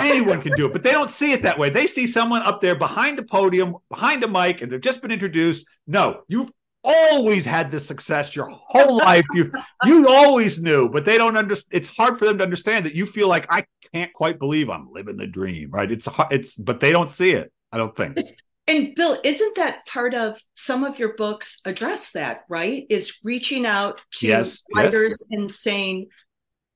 Anyone 0.00 0.40
can 0.40 0.52
do 0.54 0.66
it, 0.66 0.72
but 0.72 0.82
they 0.82 0.90
don't 0.90 1.10
see 1.10 1.32
it 1.32 1.42
that 1.42 1.58
way. 1.58 1.70
They 1.70 1.86
see 1.86 2.06
someone 2.06 2.42
up 2.42 2.60
there 2.60 2.74
behind 2.74 3.18
a 3.18 3.22
podium, 3.22 3.76
behind 3.88 4.24
a 4.24 4.28
mic, 4.28 4.60
and 4.60 4.70
they've 4.70 4.80
just 4.80 5.02
been 5.02 5.10
introduced. 5.10 5.66
No, 5.86 6.22
you've 6.28 6.50
always 6.84 7.44
had 7.46 7.70
this 7.70 7.86
success 7.86 8.34
your 8.34 8.46
whole 8.48 8.96
life. 8.96 9.24
You 9.34 9.52
you 9.84 10.08
always 10.08 10.60
knew, 10.60 10.88
but 10.88 11.04
they 11.04 11.16
don't 11.16 11.36
understand. 11.36 11.80
It's 11.80 11.88
hard 11.88 12.18
for 12.18 12.24
them 12.24 12.38
to 12.38 12.44
understand 12.44 12.86
that 12.86 12.94
you 12.94 13.06
feel 13.06 13.28
like 13.28 13.46
I 13.50 13.64
can't 13.94 14.12
quite 14.12 14.38
believe 14.38 14.68
I'm 14.68 14.90
living 14.90 15.16
the 15.16 15.26
dream, 15.26 15.70
right? 15.70 15.90
It's 15.90 16.08
it's, 16.30 16.56
but 16.56 16.80
they 16.80 16.90
don't 16.90 17.10
see 17.10 17.30
it. 17.30 17.52
I 17.70 17.78
don't 17.78 17.96
think. 17.96 18.18
It's, 18.18 18.34
and 18.68 18.94
Bill, 18.94 19.18
isn't 19.24 19.56
that 19.56 19.86
part 19.86 20.14
of 20.14 20.38
some 20.54 20.84
of 20.84 20.98
your 20.98 21.14
books 21.14 21.60
address 21.64 22.12
that, 22.12 22.42
right? 22.48 22.86
Is 22.90 23.18
reaching 23.24 23.66
out 23.66 24.00
to 24.14 24.26
yes, 24.26 24.62
writers 24.74 25.16
yes. 25.18 25.26
and 25.30 25.52
saying, 25.52 26.08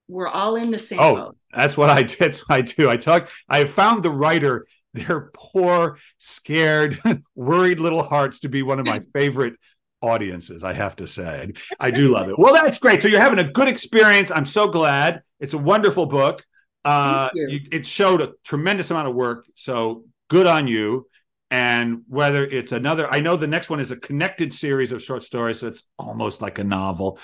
we're 0.08 0.28
all 0.28 0.56
in 0.56 0.70
the 0.70 0.78
same 0.78 1.00
oh, 1.00 1.14
boat. 1.14 1.36
That's 1.56 1.76
what 1.76 1.90
I 1.90 2.02
that's 2.20 2.48
what 2.48 2.58
I 2.58 2.60
do. 2.62 2.88
I 2.88 2.96
talk, 2.96 3.30
I 3.48 3.64
found 3.64 4.02
the 4.02 4.10
writer, 4.10 4.66
their 4.94 5.30
poor, 5.34 5.98
scared, 6.18 6.98
worried 7.34 7.80
little 7.80 8.02
hearts 8.02 8.40
to 8.40 8.48
be 8.48 8.62
one 8.62 8.78
of 8.78 8.86
my 8.86 9.00
favorite 9.14 9.54
audiences, 10.02 10.62
I 10.62 10.74
have 10.74 10.96
to 10.96 11.08
say. 11.08 11.52
I 11.80 11.90
do 11.90 12.08
love 12.08 12.28
it. 12.28 12.38
Well, 12.38 12.54
that's 12.54 12.78
great. 12.78 13.02
So 13.02 13.08
you're 13.08 13.20
having 13.20 13.38
a 13.38 13.50
good 13.50 13.66
experience. 13.66 14.30
I'm 14.30 14.46
so 14.46 14.68
glad. 14.68 15.22
It's 15.40 15.54
a 15.54 15.58
wonderful 15.58 16.06
book. 16.06 16.44
Uh, 16.84 17.28
you. 17.34 17.60
it 17.72 17.84
showed 17.86 18.20
a 18.20 18.34
tremendous 18.44 18.90
amount 18.90 19.08
of 19.08 19.14
work. 19.14 19.44
So 19.54 20.04
good 20.28 20.46
on 20.46 20.68
you. 20.68 21.08
And 21.50 22.02
whether 22.08 22.44
it's 22.44 22.72
another, 22.72 23.10
I 23.12 23.20
know 23.20 23.36
the 23.36 23.46
next 23.46 23.70
one 23.70 23.80
is 23.80 23.90
a 23.90 23.96
connected 23.96 24.52
series 24.52 24.92
of 24.92 25.02
short 25.02 25.22
stories. 25.22 25.60
So 25.60 25.68
it's 25.68 25.84
almost 25.98 26.42
like 26.42 26.58
a 26.58 26.64
novel, 26.64 27.18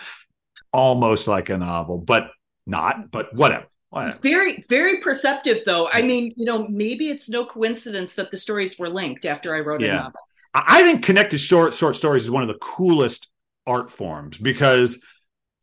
almost 0.72 1.28
like 1.28 1.50
a 1.50 1.58
novel, 1.58 1.98
but 1.98 2.30
not, 2.66 3.10
but 3.10 3.34
whatever. 3.34 3.66
Very, 4.22 4.64
very 4.68 5.00
perceptive, 5.00 5.58
though. 5.66 5.88
I 5.88 6.02
mean, 6.02 6.32
you 6.36 6.46
know, 6.46 6.66
maybe 6.68 7.08
it's 7.08 7.28
no 7.28 7.44
coincidence 7.44 8.14
that 8.14 8.30
the 8.30 8.36
stories 8.36 8.78
were 8.78 8.88
linked 8.88 9.26
after 9.26 9.54
I 9.54 9.60
wrote 9.60 9.82
yeah. 9.82 9.88
a 9.88 9.96
novel. 10.04 10.20
I 10.54 10.82
think 10.82 11.04
connected 11.04 11.38
short 11.38 11.74
short 11.74 11.96
stories 11.96 12.24
is 12.24 12.30
one 12.30 12.42
of 12.42 12.48
the 12.48 12.58
coolest 12.58 13.28
art 13.66 13.90
forms 13.90 14.36
because 14.36 15.02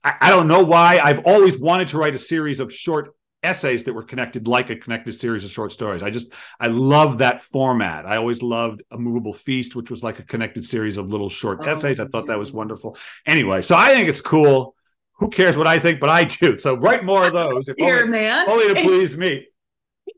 I, 0.03 0.13
I, 0.21 0.29
don't 0.29 0.47
know 0.47 0.63
why 0.63 0.99
I've 1.03 1.25
always 1.25 1.59
wanted 1.59 1.89
to 1.89 1.97
write 1.97 2.15
a 2.15 2.19
series 2.19 2.59
of 2.59 2.73
short 2.73 3.13
essays 3.43 3.83
that 3.83 3.93
were 3.93 4.03
connected 4.03 4.47
like 4.47 4.69
a 4.69 4.75
connected 4.75 5.13
series 5.13 5.43
of 5.45 5.51
short 5.51 5.71
stories. 5.71 6.01
I 6.01 6.09
just 6.09 6.33
I 6.59 6.67
love 6.67 7.19
that 7.19 7.41
format. 7.41 8.05
I 8.05 8.17
always 8.17 8.41
loved 8.41 8.83
a 8.91 8.97
movable 8.97 9.33
feast, 9.33 9.75
which 9.75 9.91
was 9.91 10.03
like 10.03 10.19
a 10.19 10.23
connected 10.23 10.65
series 10.65 10.97
of 10.97 11.09
little 11.09 11.29
short 11.29 11.59
oh, 11.61 11.69
essays. 11.69 11.99
I 11.99 12.05
thought 12.05 12.27
that 12.27 12.39
was 12.39 12.51
wonderful. 12.51 12.97
Anyway, 13.25 13.61
so 13.61 13.75
I 13.75 13.93
think 13.93 14.09
it's 14.09 14.21
cool. 14.21 14.75
Who 15.19 15.29
cares 15.29 15.57
what 15.57 15.67
I 15.67 15.79
think, 15.79 15.99
but 15.99 16.09
I 16.09 16.23
do. 16.23 16.57
So 16.57 16.75
write 16.75 17.03
more 17.03 17.27
of 17.27 17.33
those. 17.33 17.67
If 17.67 17.75
Here, 17.77 18.03
only, 18.03 18.11
man. 18.11 18.49
Only 18.49 18.73
to 18.73 18.81
please 18.81 19.17
me. 19.17 19.47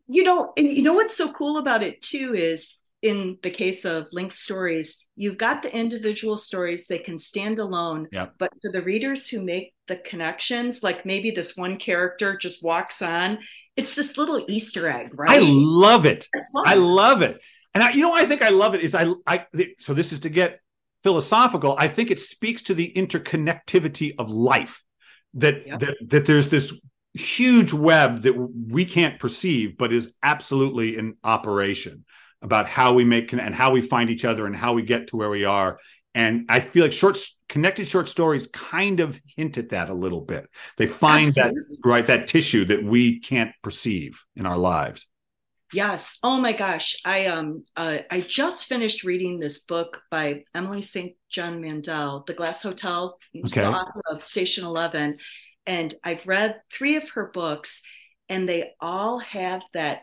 You 0.08 0.24
know, 0.24 0.54
and 0.56 0.68
you 0.68 0.84
know 0.84 0.94
what's 0.94 1.18
so 1.18 1.32
cool 1.32 1.58
about 1.58 1.84
it 1.84 2.02
too 2.02 2.36
is 2.36 2.78
in 3.02 3.38
the 3.42 3.50
case 3.50 3.84
of 3.84 4.08
linked 4.12 4.34
stories, 4.34 5.06
you've 5.16 5.38
got 5.38 5.64
the 5.64 5.76
individual 5.76 6.38
stories, 6.38 6.86
they 6.86 7.00
can 7.00 7.18
stand 7.18 7.58
alone. 7.58 8.08
Yep. 8.12 8.34
But 8.38 8.52
for 8.62 8.72
the 8.72 8.82
readers 8.82 9.28
who 9.28 9.42
make 9.42 9.74
the 9.88 9.96
connections, 9.96 10.84
like 10.84 11.06
maybe 11.06 11.32
this 11.32 11.58
one 11.58 11.78
character 11.78 12.38
just 12.38 12.64
walks 12.64 13.02
on, 13.02 13.40
it's 13.76 13.96
this 13.96 14.18
little 14.18 14.46
Easter 14.48 14.88
egg, 14.88 15.18
right? 15.18 15.32
I 15.32 15.40
love 15.42 16.06
it. 16.06 16.28
I 16.66 16.76
love 16.76 17.24
it. 17.24 17.42
And 17.74 17.84
I, 17.84 17.92
you 17.92 18.02
know, 18.02 18.14
I 18.14 18.26
think 18.26 18.42
I 18.42 18.50
love 18.50 18.76
it 18.76 18.82
is 18.82 18.94
I, 18.94 19.12
I, 19.26 19.46
so 19.80 19.94
this 19.94 20.14
is 20.14 20.20
to 20.22 20.30
get 20.30 20.60
philosophical. 21.04 21.76
I 21.80 21.88
think 21.88 22.12
it 22.12 22.20
speaks 22.20 22.62
to 22.64 22.76
the 22.76 22.92
interconnectivity 22.96 24.14
of 24.20 24.30
life 24.30 24.84
that, 25.36 25.68
yep. 25.68 25.80
that, 25.80 25.98
that 26.08 26.26
there's 26.26 26.50
this 26.50 26.80
huge 27.14 27.74
web 27.74 28.22
that 28.22 28.34
we 28.34 28.86
can't 28.86 29.20
perceive, 29.20 29.78
but 29.78 29.94
is 29.94 30.14
absolutely 30.24 30.98
in 30.98 31.16
operation 31.24 32.06
about 32.42 32.68
how 32.68 32.94
we 32.94 33.04
make 33.04 33.34
and 33.34 33.54
how 33.54 33.72
we 33.72 33.82
find 33.82 34.10
each 34.10 34.26
other 34.26 34.46
and 34.46 34.56
how 34.56 34.74
we 34.74 34.82
get 34.82 35.08
to 35.08 35.18
where 35.18 35.30
we 35.30 35.46
are. 35.46 35.80
And 36.14 36.46
I 36.50 36.60
feel 36.60 36.84
like 36.84 36.94
short 36.94 37.18
connected 37.48 37.88
short 37.88 38.08
stories 38.08 38.48
kind 38.48 39.00
of 39.00 39.20
hint 39.36 39.58
at 39.58 39.70
that 39.70 39.90
a 39.90 39.94
little 39.94 40.22
bit. 40.22 40.50
They 40.78 40.88
find 40.88 41.30
Absolutely. 41.30 41.78
that 41.82 41.88
right 41.88 42.08
that 42.08 42.28
tissue 42.28 42.66
that 42.66 42.84
we 42.84 43.20
can't 43.20 43.52
perceive 43.62 44.24
in 44.36 44.46
our 44.46 44.58
lives. 44.58 45.06
Yes. 45.74 46.18
Oh 46.24 46.38
my 46.38 46.54
gosh. 46.54 47.02
I 47.06 47.26
um 47.28 47.64
uh, 47.76 48.00
I 48.10 48.22
just 48.22 48.66
finished 48.66 49.04
reading 49.04 49.40
this 49.40 49.60
book 49.60 50.02
by 50.12 50.44
Emily 50.54 50.82
St. 50.82 51.16
John 51.30 51.62
Mandel, 51.62 52.24
The 52.28 52.34
Glass 52.34 52.62
Hotel, 52.62 53.18
okay. 53.46 53.62
the 53.62 53.68
author 53.68 54.02
of 54.10 54.24
Station 54.24 54.66
Eleven, 54.66 55.18
and 55.66 55.94
I've 56.04 56.28
read 56.28 56.62
three 56.74 56.98
of 56.98 57.10
her 57.12 57.32
books, 57.34 57.82
and 58.28 58.48
they 58.48 58.72
all 58.80 59.20
have 59.20 59.62
that 59.74 60.02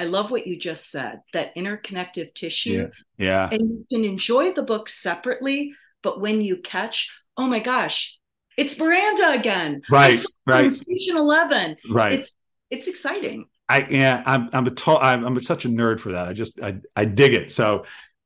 I 0.00 0.04
love 0.04 0.30
what 0.30 0.46
you 0.46 0.58
just 0.58 0.90
said, 0.90 1.20
that 1.34 1.54
interconnective 1.56 2.32
tissue. 2.32 2.88
Yeah. 3.18 3.50
yeah. 3.50 3.50
And 3.52 3.60
you 3.60 3.86
can 3.92 4.04
enjoy 4.04 4.52
the 4.52 4.62
book 4.62 4.88
separately, 4.88 5.74
but 6.02 6.22
when 6.22 6.40
you 6.40 6.56
catch, 6.56 7.14
oh 7.36 7.46
my 7.46 7.58
gosh, 7.58 8.18
it's 8.56 8.78
Miranda 8.78 9.32
again. 9.32 9.82
Right. 9.90 10.18
Right. 10.46 10.72
Station 10.72 11.18
11. 11.18 11.76
Right. 11.90 12.20
It's, 12.20 12.32
it's 12.70 12.88
exciting. 12.88 13.44
I 13.70 13.86
yeah, 13.88 14.22
I'm 14.26 14.50
I'm 14.52 14.66
a 14.66 14.70
tall, 14.70 14.98
I'm, 15.00 15.24
I'm 15.24 15.40
such 15.42 15.64
a 15.64 15.68
nerd 15.68 16.00
for 16.00 16.12
that. 16.12 16.26
I 16.26 16.32
just 16.32 16.60
I 16.60 16.80
I 16.96 17.04
dig 17.04 17.34
it. 17.34 17.52
So 17.52 17.84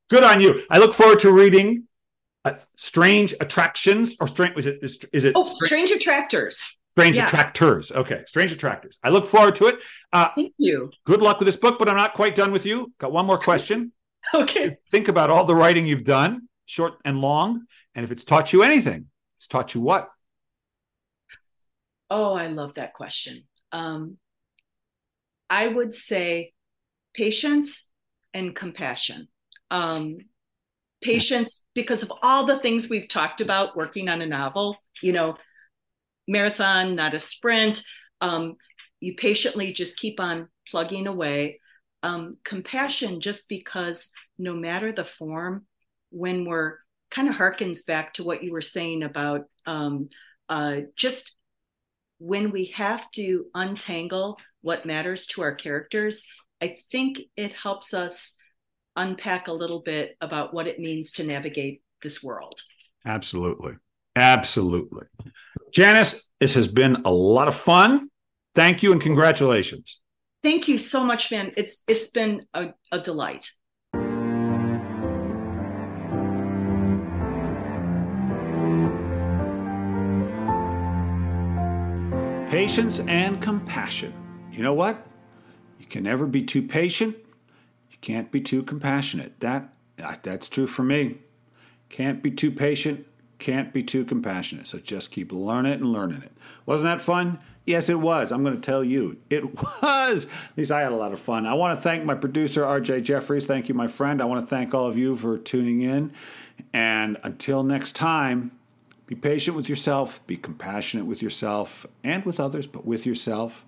good 0.09 0.25
on 0.25 0.41
you. 0.41 0.63
I 0.71 0.79
look 0.79 0.95
forward 0.95 1.19
to 1.21 1.31
reading 1.31 1.87
uh, 2.47 2.55
Strange 2.77 3.35
Attractions 3.41 4.17
or 4.21 4.27
Strange 4.27 4.57
is 4.59 4.67
it 4.67 4.79
is, 4.83 4.99
is 5.13 5.25
it 5.25 5.35
Oh, 5.37 5.45
Strange 5.45 5.91
Attractors. 5.91 6.81
Strange 6.93 7.17
yeah. 7.17 7.27
Attractors. 7.27 7.93
Okay, 7.93 8.23
Strange 8.27 8.53
Attractors. 8.53 8.99
I 9.03 9.11
look 9.11 9.27
forward 9.27 9.55
to 9.57 9.67
it. 9.67 9.83
Uh, 10.13 10.29
Thank 10.35 10.55
you. 10.57 10.91
Good 11.05 11.21
luck 11.21 11.41
with 11.41 11.47
this 11.47 11.57
book, 11.57 11.79
but 11.79 11.89
I'm 11.89 11.97
not 11.97 12.15
quite 12.15 12.35
done 12.35 12.51
with 12.51 12.65
you. 12.65 12.93
Got 12.99 13.13
one 13.13 13.27
more 13.27 13.39
question. 13.39 13.93
okay. 14.35 14.79
Think 14.91 15.09
about 15.09 15.29
all 15.29 15.45
the 15.45 15.57
writing 15.57 15.87
you've 15.87 16.05
done, 16.05 16.49
short 16.65 16.95
and 17.05 17.21
long, 17.21 17.67
and 17.95 18.05
if 18.05 18.13
it's 18.13 18.25
taught 18.25 18.53
you 18.55 18.63
anything, 18.63 19.07
it's 19.37 19.47
taught 19.47 19.75
you 19.75 19.83
what? 19.83 20.09
Oh, 22.11 22.33
I 22.33 22.47
love 22.47 22.75
that 22.75 22.95
question. 22.95 23.45
Um, 23.73 24.17
I 25.49 25.69
would 25.69 25.95
say 25.95 26.53
patience 27.15 27.91
and 28.33 28.55
compassion. 28.55 29.29
Um, 29.71 30.19
patience 31.03 31.67
because 31.75 32.03
of 32.03 32.13
all 32.23 32.47
the 32.47 32.59
things 32.59 32.89
we've 32.89 33.09
talked 33.09 33.41
about 33.41 33.77
working 33.77 34.09
on 34.09 34.23
a 34.23 34.27
novel. 34.27 34.77
You 35.03 35.13
know, 35.13 35.37
marathon, 36.27 36.95
not 36.97 37.15
a 37.15 37.19
sprint. 37.19 37.85
Um, 38.21 38.55
you 39.01 39.15
patiently 39.15 39.73
just 39.73 39.99
keep 39.99 40.19
on 40.19 40.49
plugging 40.69 41.07
away. 41.07 41.61
Um, 42.03 42.37
compassion, 42.45 43.21
just 43.21 43.49
because 43.49 44.11
no 44.39 44.55
matter 44.55 44.93
the 44.93 45.05
form, 45.05 45.67
when 46.11 46.45
we're 46.45 46.77
kind 47.11 47.29
of 47.29 47.35
harkens 47.35 47.87
back 47.87 48.15
to 48.15 48.25
what 48.25 48.43
you 48.43 48.53
were 48.53 48.61
saying 48.61 49.03
about 49.03 49.43
um, 49.67 50.09
uh, 50.49 50.81
just 50.97 51.35
when 52.25 52.51
we 52.53 52.73
have 52.75 53.11
to 53.11 53.45
untangle 53.55 54.39
what 54.63 54.87
matters 54.87 55.27
to 55.27 55.43
our 55.43 55.55
characters, 55.55 56.27
I 56.63 56.79
think 56.91 57.21
it 57.37 57.53
helps 57.53 57.93
us 57.93 58.39
unpack 58.97 59.49
a 59.49 59.53
little 59.53 59.83
bit 59.83 60.17
about 60.23 60.55
what 60.55 60.67
it 60.67 60.79
means 60.79 61.13
to 61.13 61.23
navigate 61.23 61.83
this 62.03 62.23
world. 62.23 62.59
Absolutely. 63.05 63.75
Absolutely. 64.17 65.07
Janice, 65.71 66.31
this 66.41 66.55
has 66.55 66.67
been 66.67 67.03
a 67.05 67.13
lot 67.13 67.47
of 67.47 67.55
fun. 67.55 68.09
Thank 68.55 68.83
you 68.83 68.93
and 68.93 69.03
congratulations. 69.03 70.01
Thank 70.43 70.67
you 70.67 70.79
so 70.79 71.05
much, 71.05 71.31
man. 71.31 71.53
It's 71.59 71.83
it's 71.87 72.09
been 72.09 72.47
a, 72.55 72.69
a 72.91 73.01
delight. 73.01 73.53
Patience 82.55 83.01
and 83.01 83.43
compassion. 83.43 84.15
You 84.53 84.63
know 84.63 84.75
what? 84.75 85.05
You 85.81 85.87
can 85.87 86.05
never 86.05 86.25
be 86.25 86.45
too 86.45 86.63
patient. 86.63 87.17
You 87.91 87.97
can't 88.01 88.31
be 88.31 88.41
too 88.41 88.63
compassionate. 88.63 89.41
That 89.41 89.73
that's 90.23 90.49
true 90.49 90.69
for 90.69 90.85
me. 90.85 91.19
Can't 91.89 92.23
be 92.23 92.31
too 92.31 92.53
patient 92.53 93.07
can't 93.45 93.75
be 93.75 93.83
too 93.83 94.05
compassionate. 94.05 94.67
So 94.67 94.79
just 94.79 95.11
keep 95.11 95.31
learning 95.31 95.73
it 95.73 95.81
and 95.81 95.93
learning 95.93 96.23
it. 96.23 96.33
Wasn't 96.65 96.85
that 96.85 97.03
fun? 97.03 97.39
Yes, 97.67 97.89
it 97.91 98.01
was. 98.01 98.33
I'm 98.33 98.43
going 98.43 98.55
to 98.55 98.61
tell 98.61 98.83
you, 98.83 99.19
it 99.29 99.55
was. 99.83 100.25
At 100.25 100.57
least 100.57 100.73
I 100.73 100.81
had 100.81 100.93
a 100.93 100.97
lot 100.97 101.13
of 101.13 101.21
fun. 101.21 101.47
I 101.47 101.53
want 101.53 101.79
to 101.79 101.83
thank 101.83 102.05
my 102.05 102.15
producer, 102.15 102.63
RJ 102.63 103.03
Jeffries. 103.03 103.45
Thank 103.45 103.69
you, 103.69 103.75
my 103.75 103.89
friend. 103.89 104.23
I 104.23 104.25
want 104.25 104.43
to 104.43 104.47
thank 104.47 104.73
all 104.73 104.87
of 104.87 104.97
you 104.97 105.15
for 105.17 105.37
tuning 105.37 105.83
in. 105.83 106.13
And 106.73 107.19
until 107.23 107.63
next 107.63 107.97
time, 107.97 108.53
be 109.07 109.15
patient 109.15 109.57
with 109.57 109.69
yourself, 109.69 110.27
be 110.27 110.37
compassionate 110.37 111.07
with 111.07 111.23
yourself 111.23 111.87
and 112.03 112.25
with 112.25 112.41
others, 112.41 112.67
but 112.67 112.87
with 112.87 113.07
yourself. 113.07 113.65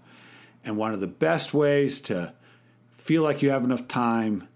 And 0.64 0.76
one 0.76 0.92
of 0.94 1.00
the 1.00 1.06
best 1.06 1.52
ways 1.52 2.00
to 2.02 2.34
feel 2.96 3.22
like 3.22 3.42
you 3.42 3.50
have 3.50 3.64
enough 3.64 3.86
time 3.86 4.48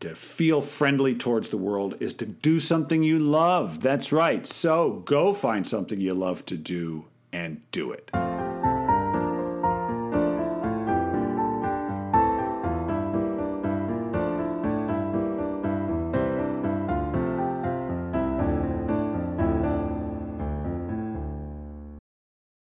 to 0.00 0.14
feel 0.14 0.60
friendly 0.60 1.14
towards 1.14 1.48
the 1.48 1.56
world 1.56 1.96
is 2.00 2.14
to 2.14 2.26
do 2.26 2.60
something 2.60 3.02
you 3.02 3.18
love. 3.18 3.80
That's 3.80 4.12
right. 4.12 4.46
So 4.46 5.02
go 5.04 5.32
find 5.32 5.66
something 5.66 6.00
you 6.00 6.14
love 6.14 6.46
to 6.46 6.56
do 6.56 7.06
and 7.32 7.60
do 7.72 7.90
it. 7.92 8.10